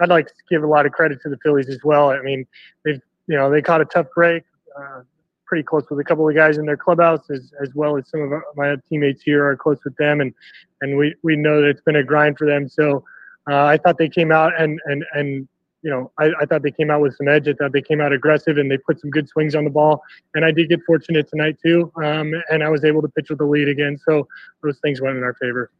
[0.00, 2.10] I'd like to give a lot of credit to the Phillies as well.
[2.10, 2.46] I mean,
[2.84, 4.42] they've, you know, they caught a tough break.
[4.78, 5.00] Uh,
[5.46, 8.20] pretty close with a couple of guys in their clubhouse as, as well as some
[8.20, 10.34] of my teammates here are close with them and
[10.82, 13.04] and we, we know that it's been a grind for them so
[13.50, 15.48] uh, I thought they came out and and and
[15.82, 18.00] you know I, I thought they came out with some edge I thought they came
[18.00, 20.02] out aggressive and they put some good swings on the ball
[20.34, 23.38] and I did get fortunate tonight too um, and I was able to pitch with
[23.38, 24.26] the lead again so
[24.62, 25.70] those things went in our favor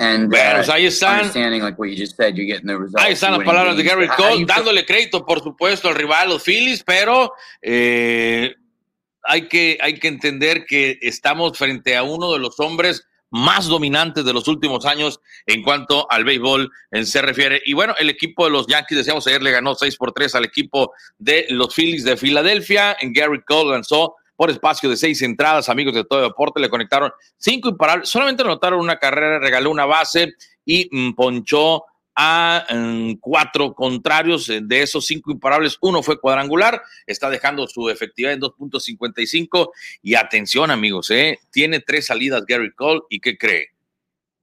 [0.00, 1.18] And Bueno, uh, pues ahí están.
[1.22, 3.04] understanding like what you just said, you're getting the results.
[3.04, 3.96] Ahí están las winning palabras de games.
[3.96, 8.54] Gary How- how Cole, dándole crédito, por supuesto, al rival, los Phillies, pero eh,
[9.28, 14.24] hay, que, hay que entender que estamos frente a uno de los hombres más dominantes
[14.24, 17.60] de los últimos años en cuanto al béisbol en se refiere.
[17.64, 20.46] Y bueno, el equipo de los Yankees, decíamos ayer, le ganó 6 por 3 al
[20.46, 22.96] equipo de los Phillies de Filadelfia.
[23.00, 27.10] En Gary Cole lanzó por espacio de seis entradas, amigos de todo deporte, le conectaron
[27.38, 31.82] cinco imparables, solamente anotaron una carrera, regaló una base y mm, ponchó
[32.20, 34.48] a mm, cuatro contrarios.
[34.48, 36.82] Eh, de esos cinco imparables, uno fue cuadrangular.
[37.06, 39.70] Está dejando su efectividad en 2.55.
[40.02, 41.38] Y atención, amigos, ¿eh?
[41.52, 43.02] tiene tres salidas Gary Cole.
[43.08, 43.68] ¿Y qué cree?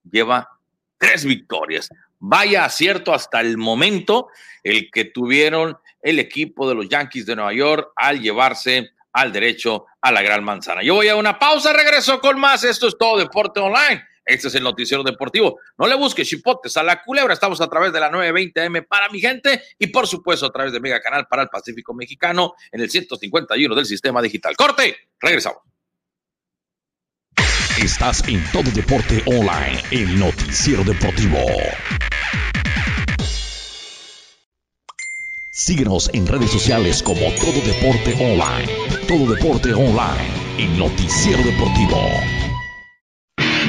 [0.10, 0.50] Lleva
[0.98, 1.90] tres victorias.
[2.20, 4.30] Vaya acierto hasta el momento
[4.64, 9.86] el que tuvieron el equipo de los Yankees de Nueva York al llevarse al derecho
[10.00, 10.82] a la gran manzana.
[10.82, 12.64] Yo voy a una pausa, regreso con más.
[12.64, 14.02] Esto es todo Deporte Online.
[14.26, 15.60] Este es el noticiero deportivo.
[15.78, 17.34] No le busques chipotes a la culebra.
[17.34, 20.80] Estamos a través de la 920M para mi gente y por supuesto a través de
[20.80, 24.56] Mega Canal para el Pacífico Mexicano en el 151 del sistema digital.
[24.56, 25.60] Corte, regresamos.
[27.78, 31.38] Estás en Todo Deporte Online, el noticiero deportivo.
[35.52, 38.72] Síguenos en redes sociales como Todo Deporte Online.
[39.08, 42.55] Todo Deporte Online, el noticiero deportivo.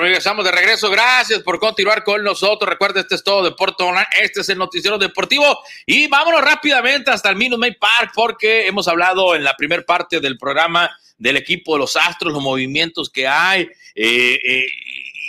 [0.00, 0.90] Regresamos de regreso.
[0.90, 2.68] Gracias por continuar con nosotros.
[2.68, 4.06] Recuerda, este es todo Deporte Online.
[4.22, 5.58] Este es el noticiero deportivo.
[5.86, 10.20] Y vámonos rápidamente hasta el Minute Maid Park porque hemos hablado en la primera parte
[10.20, 13.62] del programa del equipo de los Astros, los movimientos que hay
[13.94, 14.66] eh, eh,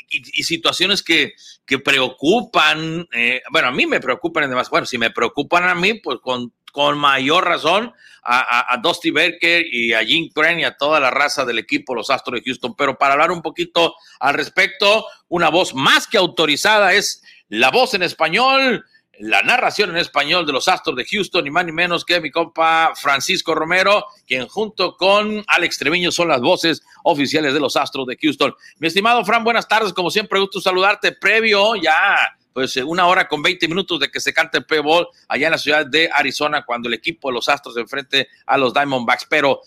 [0.10, 1.34] y, y, situaciones que,
[1.66, 3.08] que preocupan.
[3.12, 4.70] Eh, bueno, a mí me preocupan además.
[4.70, 7.94] Bueno, si me preocupan a mí, pues con, con mayor razón
[8.32, 12.10] a, Dusty Baker y a Jim Crane y a toda la raza del equipo, los
[12.10, 12.76] Astros de Houston.
[12.76, 17.96] Pero para hablar un poquito al respecto, una voz más que autorizada es la voz
[17.96, 18.86] en español,
[19.18, 22.30] la narración en español de los Astros de Houston, ni más ni menos que mi
[22.30, 28.06] compa Francisco Romero, quien junto con Alex Treviño son las voces oficiales de los Astros
[28.06, 28.54] de Houston.
[28.78, 32.16] Mi estimado Fran, buenas tardes, como siempre, gusto saludarte previo ya
[32.54, 35.58] pues una hora con 20 minutos de que se cante el P-Ball allá en la
[35.58, 39.26] ciudad de Arizona cuando el equipo de los Astros se enfrente a los Diamondbacks.
[39.30, 39.62] Pero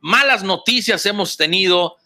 [0.00, 1.96] malas noticias hemos tenido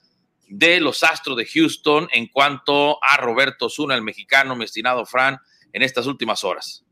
[0.49, 4.67] de los Astros de Houston en cuanto a Roberto Zuna, el mexicano, mi
[5.07, 5.39] Fran,
[5.73, 6.85] en estas últimas horas.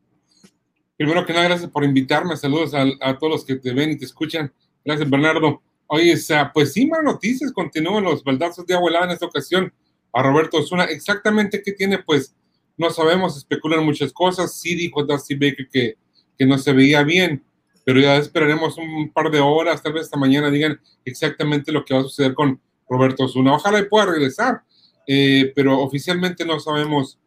[0.97, 2.37] Primero que nada, gracias por invitarme.
[2.37, 4.53] Saludos a, todos los que te ven y te escuchan.
[4.85, 5.63] Gracias, Bernardo.
[5.87, 6.15] Oye,
[6.53, 7.53] pues sí, malas noticias.
[7.53, 9.73] Continúan los baldazos de agua helada en esta ocasión
[10.13, 10.85] a Roberto Osuna.
[10.85, 12.35] Exactamente qué tiene, pues
[12.81, 14.59] no sabemos, especulan muchas cosas.
[14.59, 15.97] Sí dijo Dusty Baker que,
[16.39, 17.45] que no se veía bien,
[17.85, 21.93] pero ya esperaremos un par de horas, tal vez esta mañana digan exactamente lo que
[21.93, 22.59] va a suceder con
[22.89, 23.55] Roberto Osuna.
[23.55, 24.63] Ojalá y pueda regresar,
[25.07, 27.19] eh, pero oficialmente no sabemos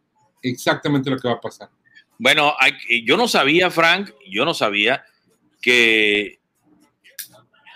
[0.41, 1.69] exactamente lo que va a pasar.
[2.17, 2.53] Bueno,
[3.05, 5.03] yo no sabía, Frank, yo no sabía
[5.61, 6.39] que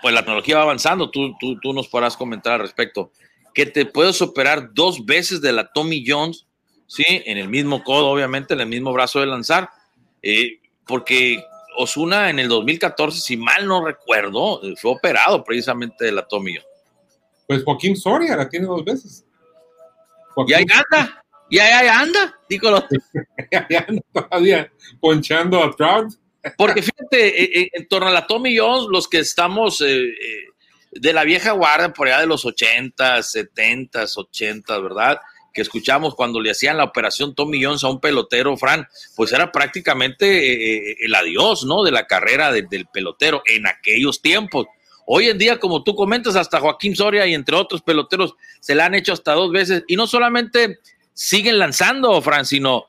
[0.02, 3.12] pues la tecnología va avanzando, tú, tú, tú nos podrás comentar al respecto,
[3.54, 6.47] que te puedes operar dos veces de la Tommy Jones
[6.88, 7.04] ¿sí?
[7.06, 9.70] En el mismo codo, obviamente, en el mismo brazo de lanzar,
[10.22, 11.44] eh, porque
[11.76, 16.62] Osuna en el 2014, si mal no recuerdo, fue operado precisamente de la tomillo.
[17.46, 19.24] Pues Joaquín Soria la tiene dos veces.
[20.34, 20.56] Joaquín.
[20.56, 22.78] Y ahí anda, y ahí, anda, digo lo...
[23.52, 26.14] ahí anda todavía ponchando a Trout.
[26.56, 30.12] Porque fíjate, en, eh, en, torno a la Tommy Jones, los que estamos eh,
[30.92, 35.20] de la vieja guardia, por allá de los 80, 70, 80, ¿verdad?
[35.52, 38.86] Que escuchamos cuando le hacían la operación Tommy Jones a un pelotero, Fran,
[39.16, 41.82] pues era prácticamente eh, el adiós, ¿no?
[41.82, 44.66] De la carrera de, del pelotero en aquellos tiempos.
[45.06, 48.86] Hoy en día, como tú comentas, hasta Joaquín Soria y entre otros peloteros se la
[48.86, 50.80] han hecho hasta dos veces y no solamente
[51.14, 52.84] siguen lanzando, Fran, sino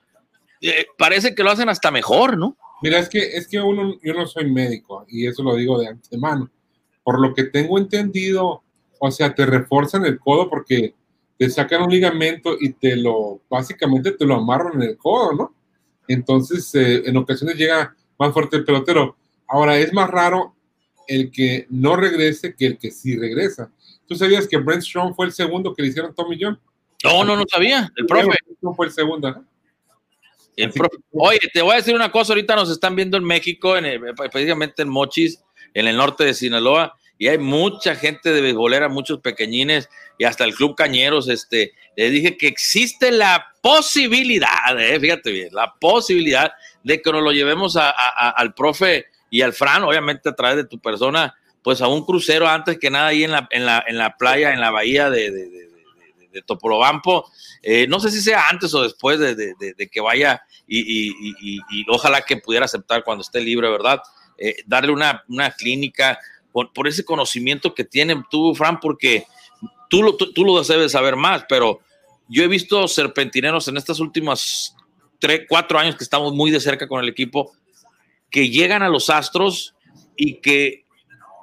[0.61, 2.57] eh, parece que lo hacen hasta mejor, ¿no?
[2.81, 5.87] Mira, es que, es que uno, yo no soy médico y eso lo digo de
[5.87, 6.49] antemano.
[7.03, 8.63] Por lo que tengo entendido,
[8.99, 10.93] o sea, te refuerzan el codo porque
[11.39, 15.55] te sacan un ligamento y te lo, básicamente te lo amarran en el codo, ¿no?
[16.05, 19.15] Entonces, eh, en ocasiones llega más fuerte el pelotero.
[19.47, 20.53] Ahora, es más raro
[21.07, 23.71] el que no regrese que el que sí regresa.
[24.05, 26.59] ¿Tú sabías que Brent Strong fue el segundo que le hicieron Tommy John?
[27.05, 27.89] No, no, no sabía.
[27.95, 28.37] El profe.
[28.61, 29.45] No fue el segundo, ¿no?
[30.57, 30.97] El profe.
[31.13, 32.33] Oye, te voy a decir una cosa.
[32.33, 35.41] Ahorita nos están viendo en México, en el, precisamente en Mochis,
[35.73, 40.45] en el norte de Sinaloa y hay mucha gente de beisbolera, muchos pequeñines y hasta
[40.45, 46.53] el Club Cañeros, este, le dije que existe la posibilidad, eh, fíjate bien, la posibilidad
[46.81, 50.63] de que nos lo llevemos a, al profe y al Fran, obviamente a través de
[50.63, 53.97] tu persona, pues a un crucero antes que nada ahí en la, en la, en
[53.97, 55.69] la playa, en la bahía de, de,
[56.45, 57.29] Topolobampo.
[57.61, 62.63] Eh, no sé si sea antes o después de, que vaya y ojalá que pudiera
[62.63, 63.99] aceptar cuando esté libre, ¿verdad?
[64.41, 66.17] Eh, darle una, una clínica
[66.73, 69.25] por, ese conocimiento que tiene tú, Fran, porque
[69.89, 71.79] tú lo, tú, lo debes saber más, pero
[72.27, 74.75] yo he visto serpentineros en estas últimas
[75.19, 77.51] tres, cuatro años que estamos muy de cerca con el equipo,
[78.29, 79.75] que llegan a los Astros
[80.15, 80.85] y que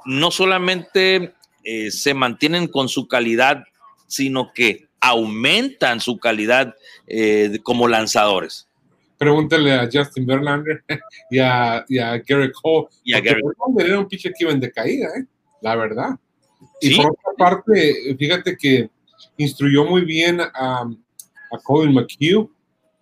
[0.04, 3.64] no solamente eh, se mantienen con su calidad,
[4.06, 8.65] sino que aumentan su calidad eh, como lanzadores.
[9.18, 10.84] Pregúntale a Justin Verlander
[11.30, 12.88] y a, y a Garrett Cole.
[13.04, 15.24] Y a Garrett Verlander era un pitcher que iba en decaída, ¿eh?
[15.62, 16.10] la verdad.
[16.80, 16.96] Y Sí.
[16.96, 18.90] por otra parte, fíjate que
[19.38, 20.50] instruyó muy bien a,
[20.82, 22.50] a Colin McHugh,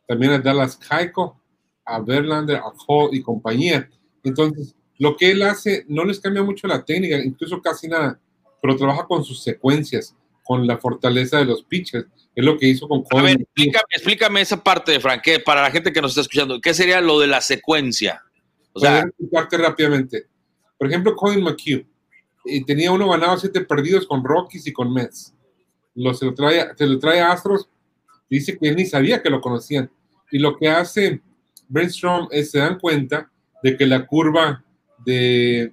[0.07, 1.41] también a Dallas Keiko,
[1.85, 3.89] a Verlander, a Cole y compañía.
[4.23, 8.19] Entonces, lo que él hace no les cambia mucho la técnica, incluso casi nada,
[8.63, 12.07] pero trabaja con sus secuencias, con la fortaleza de los pitchers.
[12.35, 15.63] Es lo que hizo con A Colin ver, explícame, explícame esa parte, Frank, que para
[15.63, 18.23] la gente que nos está escuchando, ¿qué sería lo de la secuencia?
[18.73, 20.27] O sea, Podría explicarte rápidamente.
[20.77, 21.87] Por ejemplo, Colin McHugh
[22.45, 25.33] eh, tenía uno ganado, siete perdidos con Rockies y con Mets.
[25.95, 27.69] Lo, se, lo trae, se lo trae a Astros.
[28.29, 29.91] Dice que él ni sabía que lo conocían.
[30.33, 31.21] Y lo que hace
[31.69, 33.31] Brainstorm es se dan cuenta
[33.63, 34.65] de que la curva
[35.07, 35.73] de,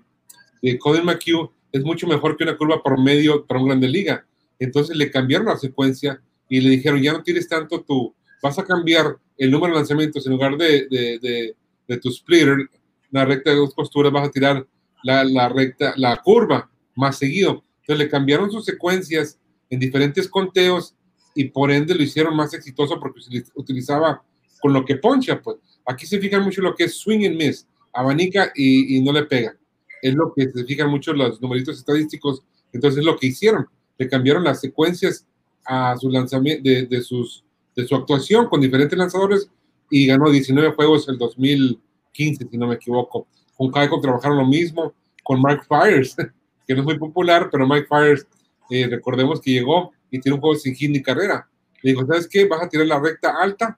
[0.61, 4.25] de Colin McHugh es mucho mejor que una curva por medio para un grande liga.
[4.59, 6.21] Entonces le cambiaron la secuencia
[6.51, 10.25] y le dijeron, ya no tires tanto tu, vas a cambiar el número de lanzamientos
[10.25, 11.55] en lugar de, de, de,
[11.87, 12.69] de tu splitter,
[13.09, 14.67] la recta de dos costuras, vas a tirar
[15.01, 17.63] la, la recta, la curva más seguido.
[17.79, 19.39] Entonces le cambiaron sus secuencias
[19.69, 20.93] en diferentes conteos
[21.35, 23.21] y por ende lo hicieron más exitoso porque
[23.55, 24.21] utilizaba
[24.61, 25.55] con lo que poncha, pues.
[25.85, 29.23] Aquí se fijan mucho lo que es swing and miss, abanica y, y no le
[29.23, 29.55] pega.
[30.01, 32.43] Es lo que se fijan mucho los numeritos estadísticos.
[32.73, 33.67] Entonces es lo que hicieron.
[33.97, 35.25] Le cambiaron las secuencias
[35.65, 37.43] a su lanzamiento de, de, sus,
[37.75, 39.49] de su actuación con diferentes lanzadores
[39.89, 43.27] y ganó 19 juegos el 2015, si no me equivoco.
[43.55, 44.93] Con Kaiko trabajaron lo mismo,
[45.23, 46.15] con Mike Fires,
[46.67, 48.25] que no es muy popular, pero Mike Fires,
[48.69, 51.47] eh, recordemos que llegó y tiene un juego sin hit ni carrera.
[51.81, 52.45] Le dijo, ¿sabes qué?
[52.45, 53.77] Vas a tirar la recta alta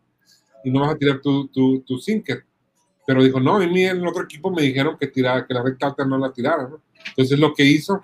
[0.63, 2.45] y no vas a tirar tu, tu, tu sinker.
[3.05, 5.63] Pero dijo, no, a mí en el otro equipo me dijeron que, tirara, que la
[5.63, 6.67] recta alta no la tirara.
[6.67, 6.81] ¿no?
[7.09, 8.01] Entonces es lo que hizo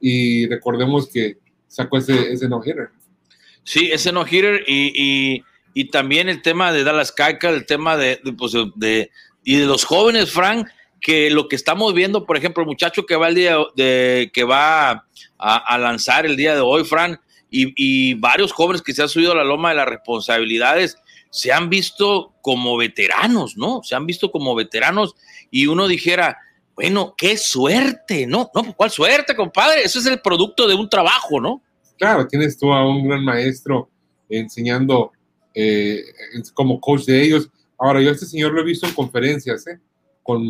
[0.00, 2.90] y recordemos que sacó ese, ese no-hitter.
[3.64, 5.44] Sí, ese no-hitter y, y,
[5.74, 9.10] y, también el tema de Dallas Keuchel, el tema de, de, pues de,
[9.44, 10.68] y de los jóvenes, Frank,
[11.00, 14.44] que lo que estamos viendo, por ejemplo, el muchacho que va el día de, que
[14.44, 15.04] va a,
[15.38, 19.32] a lanzar el día de hoy, Frank, y, y, varios jóvenes que se han subido
[19.32, 20.96] a la loma de las responsabilidades,
[21.30, 23.82] se han visto como veteranos, ¿no?
[23.82, 25.14] Se han visto como veteranos
[25.50, 26.38] y uno dijera,
[26.74, 28.50] bueno, qué suerte, ¿no?
[28.54, 29.82] No, ¿cuál suerte, compadre?
[29.82, 31.62] Eso es el producto de un trabajo, ¿no?
[32.02, 33.88] Claro, tienes tú a un gran maestro
[34.28, 35.12] enseñando
[35.54, 36.02] eh,
[36.52, 37.48] como coach de ellos.
[37.78, 39.78] Ahora, yo a este señor lo he visto en conferencias, ¿eh?
[40.20, 40.42] con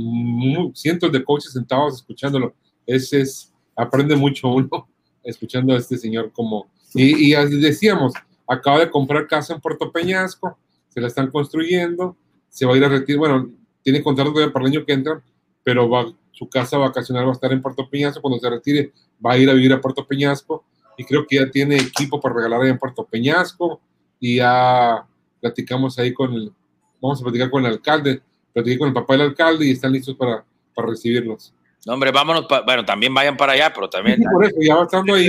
[0.74, 2.55] cientos de coaches sentados escuchándolo.
[2.86, 4.88] Ese es, aprende mucho uno
[5.22, 6.70] escuchando a este señor como...
[6.94, 8.14] Y, y decíamos,
[8.48, 10.57] acaba de comprar casa en Puerto Peñasco,
[10.88, 12.16] se la están construyendo,
[12.48, 13.50] se va a ir a retirar, bueno,
[13.82, 15.22] tiene contrato para el año que entra,
[15.62, 18.92] pero va, su casa vacacional va a estar en Puerto Peñasco, cuando se retire
[19.22, 20.64] va a ir a vivir a Puerto Peñasco,
[20.97, 23.80] y creo que ya tiene equipo para regalar ahí en Puerto Peñasco,
[24.20, 25.05] y ya
[25.40, 26.53] platicamos ahí con el,
[27.01, 28.22] vamos a platicar con el alcalde,
[28.53, 31.53] platiqué con el papá del alcalde y están listos para, para recibirlos.
[31.84, 34.18] No, hombre, vámonos, pa, bueno, también vayan para allá, pero también.
[34.18, 35.28] Sí, por eso, ya va estando ahí.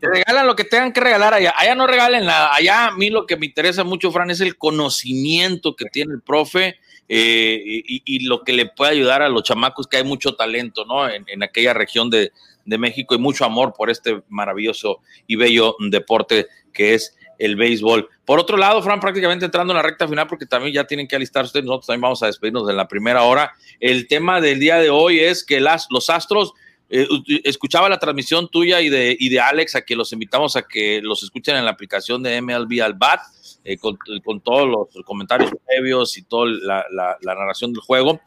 [0.00, 1.52] Regalan lo que tengan que regalar allá.
[1.58, 2.54] Allá no regalen nada.
[2.54, 6.22] Allá a mí lo que me interesa mucho, Fran, es el conocimiento que tiene el
[6.22, 6.76] profe
[7.08, 10.84] eh, y, y, lo que le puede ayudar a los chamacos, que hay mucho talento,
[10.84, 11.08] ¿no?
[11.08, 12.30] En, en aquella región de,
[12.64, 18.08] de México y mucho amor por este maravilloso y bello deporte que es el béisbol.
[18.24, 21.16] Por otro lado, Fran, prácticamente entrando en la recta final, porque también ya tienen que
[21.16, 23.52] alistar ustedes, nosotros también vamos a despedirnos en la primera hora.
[23.80, 26.52] El tema del día de hoy es que las, los Astros,
[26.90, 27.08] eh,
[27.44, 31.00] escuchaba la transmisión tuya y de, y de Alex, a que los invitamos a que
[31.02, 33.20] los escuchen en la aplicación de MLB al BAT,
[33.64, 38.20] eh, con, con, todos los comentarios previos y toda la, la, la narración del juego.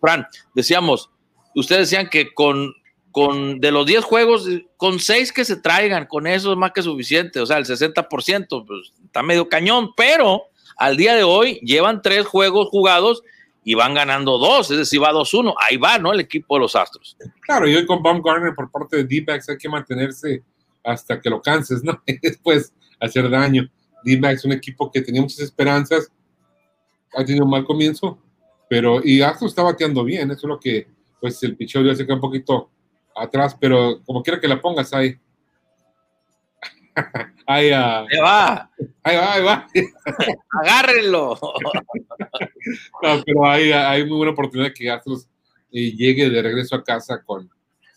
[0.00, 1.10] Fran, decíamos,
[1.54, 2.74] ustedes decían que con
[3.10, 6.82] con de los 10 juegos, con 6 que se traigan, con eso es más que
[6.82, 10.44] suficiente, o sea, el 60%, pues está medio cañón, pero
[10.76, 13.22] al día de hoy llevan 3 juegos jugados
[13.64, 16.12] y van ganando 2, es decir, va 2-1, ahí va, ¿no?
[16.12, 17.16] El equipo de los Astros.
[17.40, 20.42] Claro, y hoy con Baumgartner por parte de D-Backs hay que mantenerse
[20.82, 22.00] hasta que lo canses, ¿no?
[22.06, 23.68] Y después hacer daño.
[24.04, 26.10] D-Backs es un equipo que tenía muchas esperanzas,
[27.12, 28.18] ha tenido un mal comienzo,
[28.68, 30.86] pero, y Astros está bateando bien, eso es lo que,
[31.20, 32.70] pues el picheo ya se queda un poquito
[33.16, 35.16] atrás, pero como quiera que la pongas ahí.
[37.46, 38.70] Ahí, ah, Ahí va,
[39.02, 39.66] ahí va, ahí va.
[40.62, 41.38] agárrenlo.
[43.02, 45.26] No, pero hay, hay muy buena oportunidad que Astros
[45.72, 47.50] eh, llegue de regreso a casa con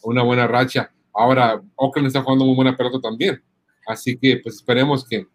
[0.04, 0.90] una buena racha.
[1.14, 3.44] Ahora, Oakland está jugando muy buena pelota también.
[3.86, 5.28] Así que, pues esperemos que,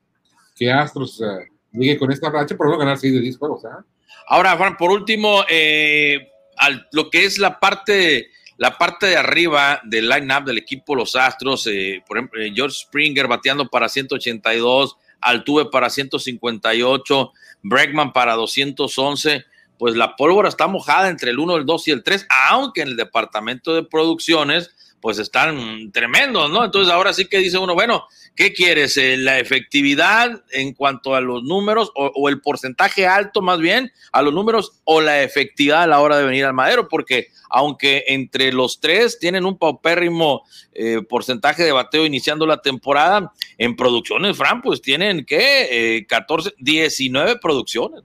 [0.57, 3.65] que Astros eh, llegue con esta racha, por no ganar 6 de 10 juegos.
[3.67, 3.85] ¿ah?
[4.29, 9.81] Ahora, Juan, por último, eh, al- lo que es la parte, la parte de arriba
[9.85, 14.97] del line-up del equipo Los Astros, eh, por ejemplo, eh, George Springer bateando para 182,
[15.21, 17.33] Altuve para 158,
[17.63, 19.45] Bregman para 211,
[19.79, 22.89] pues la pólvora está mojada entre el 1, el 2 y el 3, aunque en
[22.89, 24.71] el departamento de producciones,
[25.01, 26.65] pues están tremendos, ¿no?
[26.65, 28.97] Entonces ahora sí que dice uno, bueno, ¿qué quieres?
[28.97, 33.93] Eh, ¿La efectividad en cuanto a los números o, o el porcentaje alto más bien
[34.13, 36.89] a los números o la efectividad a la hora de venir al madero?
[36.89, 43.33] Porque aunque entre los tres tienen un paupérrimo eh, porcentaje de bateo iniciando la temporada,
[43.57, 45.97] en producciones, Fran, pues tienen, ¿qué?
[45.97, 48.03] Eh, 14, 19 producciones.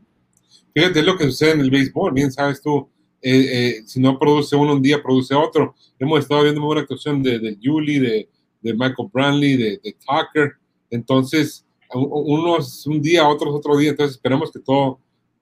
[0.74, 2.90] Fíjate es lo que sucede en el béisbol, bien sabes tú,
[3.24, 5.76] eh, eh, si no produce uno un día, produce otro.
[5.98, 8.30] Hemos estado viendo muy buena actuación de, de Julie, de,
[8.62, 10.54] de Michael Brantley, de, de Tucker.
[10.90, 13.92] Entonces, unos un día, otros otro día.
[13.92, 15.00] Entonces, esperemos que todo,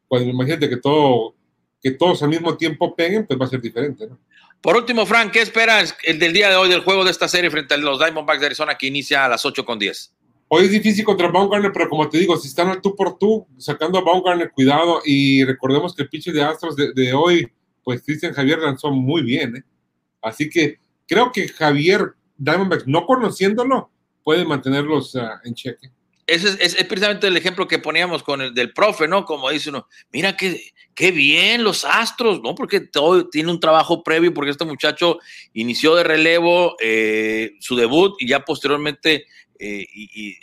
[0.07, 1.34] pues imagínate que todo,
[1.82, 4.19] que todos al mismo tiempo peguen, pues va a ser diferente, ¿no?
[4.61, 7.49] Por último, Fran, ¿qué esperas el del día de hoy del juego de esta serie
[7.49, 10.13] frente a los Diamondbacks de Arizona que inicia a las 8 con 10?
[10.49, 13.47] Hoy es difícil contra Baumgartner, pero como te digo, si están al tú por tú,
[13.57, 15.01] sacando a Baumgartner, cuidado.
[15.03, 17.51] Y recordemos que el pitcher de Astros de, de hoy,
[17.84, 19.57] pues Cristian Javier lanzó muy bien.
[19.57, 19.63] ¿eh?
[20.21, 23.91] Así que creo que Javier Diamondbacks, no conociéndolo,
[24.23, 25.91] puede mantenerlos ah, en cheque.
[26.27, 29.25] Ese es, precisamente el ejemplo que poníamos con el del profe, ¿no?
[29.25, 32.55] Como dice uno, mira qué, qué bien los astros, ¿no?
[32.55, 35.19] Porque todo tiene un trabajo previo, porque este muchacho
[35.53, 39.25] inició de relevo eh, su debut y ya posteriormente
[39.59, 39.86] eh,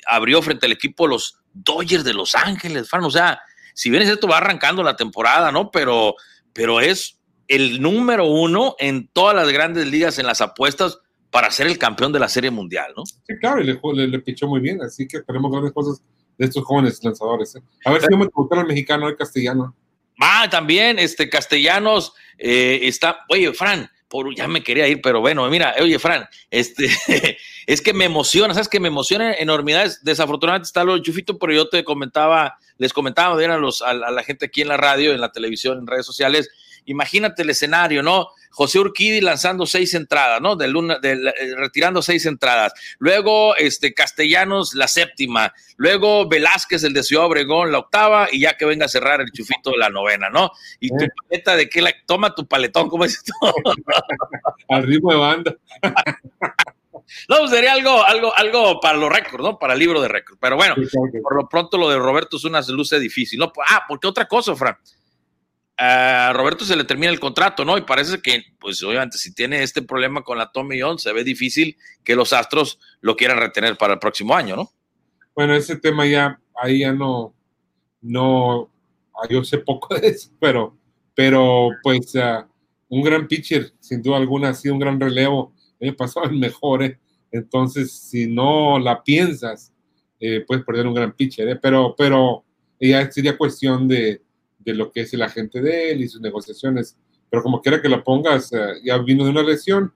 [0.07, 3.05] abrió frente al equipo los Dodgers de Los Ángeles, Fran.
[3.05, 3.41] O sea,
[3.73, 5.71] si bien es cierto, va arrancando la temporada, ¿no?
[5.71, 6.17] Pero,
[6.53, 7.18] pero es
[7.49, 12.13] el número uno en todas las grandes ligas en las apuestas para ser el campeón
[12.13, 13.05] de la Serie Mundial, ¿no?
[13.05, 14.81] Sí, claro, y le, le, le pichó muy bien.
[14.83, 16.03] Así que esperemos grandes cosas
[16.39, 17.57] de estos jóvenes lanzadores.
[17.57, 17.63] ¿eh?
[17.85, 19.75] A ver si yo me gusta el mexicano, el castellano.
[20.21, 23.21] Ah, también, este, Castellanos eh, está.
[23.29, 26.89] Oye, Fran, por, ya me quería ir, pero bueno, mira, oye, Fran, este,
[27.67, 28.69] es que me emociona, ¿sabes?
[28.69, 30.03] Que me emociona enormidades.
[30.03, 34.11] Desafortunadamente está lo Chufito, pero yo te comentaba, les comentaba bien a, los, a, a
[34.11, 36.51] la gente aquí en la radio, en la televisión, en redes sociales.
[36.89, 38.29] Imagínate el escenario, ¿no?
[38.51, 40.57] José Urquidi lanzando seis entradas, ¿no?
[40.57, 41.17] Del luna, eh,
[41.57, 42.73] retirando seis entradas.
[42.99, 45.53] Luego, este, Castellanos, la séptima.
[45.77, 48.29] Luego, Velázquez, el de Ciudad Obregón, la octava.
[48.33, 50.51] Y ya que venga a cerrar el chufito de la novena, ¿no?
[50.81, 51.93] Y tu paleta de qué la.
[52.07, 53.33] Toma tu paletón, ¿cómo es esto?
[54.69, 55.57] Al ritmo de banda.
[57.29, 59.59] No, pues sería algo, algo, algo para los récords, ¿no?
[59.59, 60.39] Para el libro de récords.
[60.41, 60.75] Pero bueno,
[61.23, 63.51] por lo pronto lo de Roberto es una luce difícil, ¿no?
[63.67, 64.77] Ah, porque otra cosa, Fran.
[65.81, 67.79] A Roberto se le termina el contrato, ¿no?
[67.79, 71.23] Y parece que, pues obviamente, si tiene este problema con la Tommy John, se ve
[71.23, 74.73] difícil que los Astros lo quieran retener para el próximo año, ¿no?
[75.37, 77.33] Bueno, ese tema ya, ahí ya no,
[78.01, 78.71] no,
[79.15, 80.77] ah, yo sé poco de eso, pero,
[81.15, 82.49] pero pues ah,
[82.89, 85.53] un gran pitcher, sin duda alguna, ha sido un gran relevo.
[85.79, 86.99] El pasado el mejor, ¿eh?
[87.31, 89.73] entonces si no la piensas,
[90.19, 91.57] eh, puedes perder un gran pitcher, ¿eh?
[91.57, 92.45] pero, pero
[92.81, 94.23] ya sería cuestión de,
[94.69, 96.97] de lo que es el agente de él y sus negociaciones.
[97.31, 98.51] Pero como quiera que lo pongas,
[98.85, 99.93] ya vino de una lesión,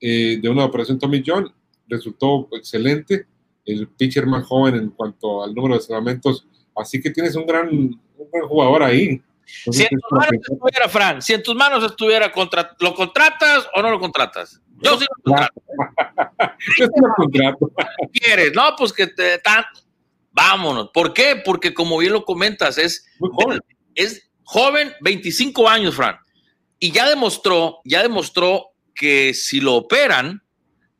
[0.00, 1.52] eh, de una operación Tommy John,
[1.88, 3.26] resultó excelente
[3.64, 6.46] el pitcher más joven en cuanto al número de salvamentos.
[6.76, 9.20] Así que tienes un gran, un gran jugador ahí.
[9.44, 13.82] Si en tus manos estuviera, Fran, si en tus manos estuviera, contra, ¿lo contratas o
[13.82, 14.60] no lo contratas?
[14.80, 15.62] Yo sí lo contrato.
[16.78, 17.70] Yo sí lo contrato.
[18.12, 18.52] ¿Qué quieres?
[18.54, 19.64] No, pues que te tan...
[20.32, 20.90] Vámonos.
[20.92, 21.40] ¿Por qué?
[21.44, 23.60] Porque como bien lo comentas, es joven.
[23.94, 26.16] Es joven, 25 años, Fran.
[26.78, 30.42] Y ya demostró, ya demostró que si lo operan,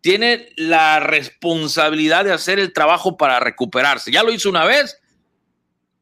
[0.01, 4.11] tiene la responsabilidad de hacer el trabajo para recuperarse.
[4.13, 4.99] Ya lo hizo una vez,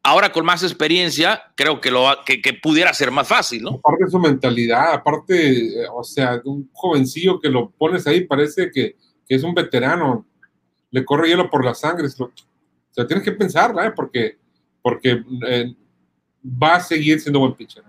[0.02, 3.70] ahora con más experiencia, creo que, lo, que, que pudiera ser más fácil, ¿no?
[3.76, 8.70] Aparte de su mentalidad, aparte, eh, o sea, un jovencillo que lo pones ahí, parece
[8.70, 8.96] que,
[9.28, 10.26] es un veterano,
[10.90, 12.06] le corre hielo por la sangre.
[12.18, 12.32] lo- o
[12.94, 13.92] sea, tienes que pensarla, ¿eh?
[13.96, 14.36] porque,
[14.82, 15.74] porque eh,
[16.44, 17.82] va a seguir siendo buen pitcher.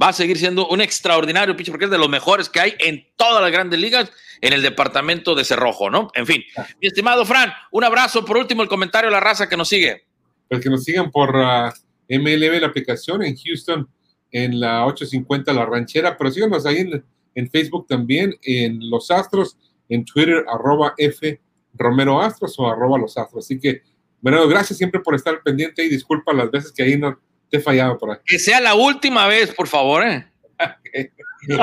[0.00, 3.06] Va a seguir siendo un extraordinario pitcher porque es de los mejores que hay en
[3.16, 6.10] todas las grandes ligas en el departamento de Cerrojo, ¿no?
[6.14, 6.42] En fin,
[6.80, 8.24] mi estimado Fran, un abrazo.
[8.24, 10.04] Por último, el comentario a la raza que nos sigue.
[10.48, 11.72] Pues que nos sigan por ah,
[12.08, 13.88] MLB, la aplicación en Houston,
[14.32, 19.56] en la 850 La Ranchera, pero síganos ahí en, en Facebook también, en Los Astros,
[19.88, 21.40] en Twitter, arroba F
[21.74, 23.44] Romero Astros o arroba los Astros.
[23.44, 23.82] Así que,
[24.20, 27.18] Bernardo, gracias siempre por estar pendiente y disculpa las veces que ahí no
[27.54, 28.16] te he fallado por ahí.
[28.26, 30.26] Que sea la última vez, por favor, ¿eh?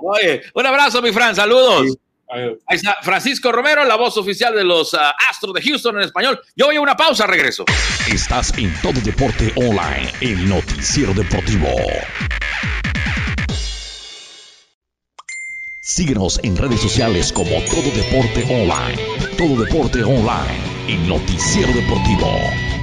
[0.00, 1.98] Oye, un abrazo, mi Fran, saludos.
[2.30, 6.40] Ahí está Francisco Romero, la voz oficial de los uh, Astros de Houston en español.
[6.56, 7.64] Yo voy a una pausa, regreso.
[8.08, 11.68] Estás en Todo Deporte Online, el noticiero deportivo.
[15.80, 18.98] Síguenos en redes sociales como Todo Deporte Online.
[19.36, 22.73] Todo Deporte Online, el noticiero deportivo.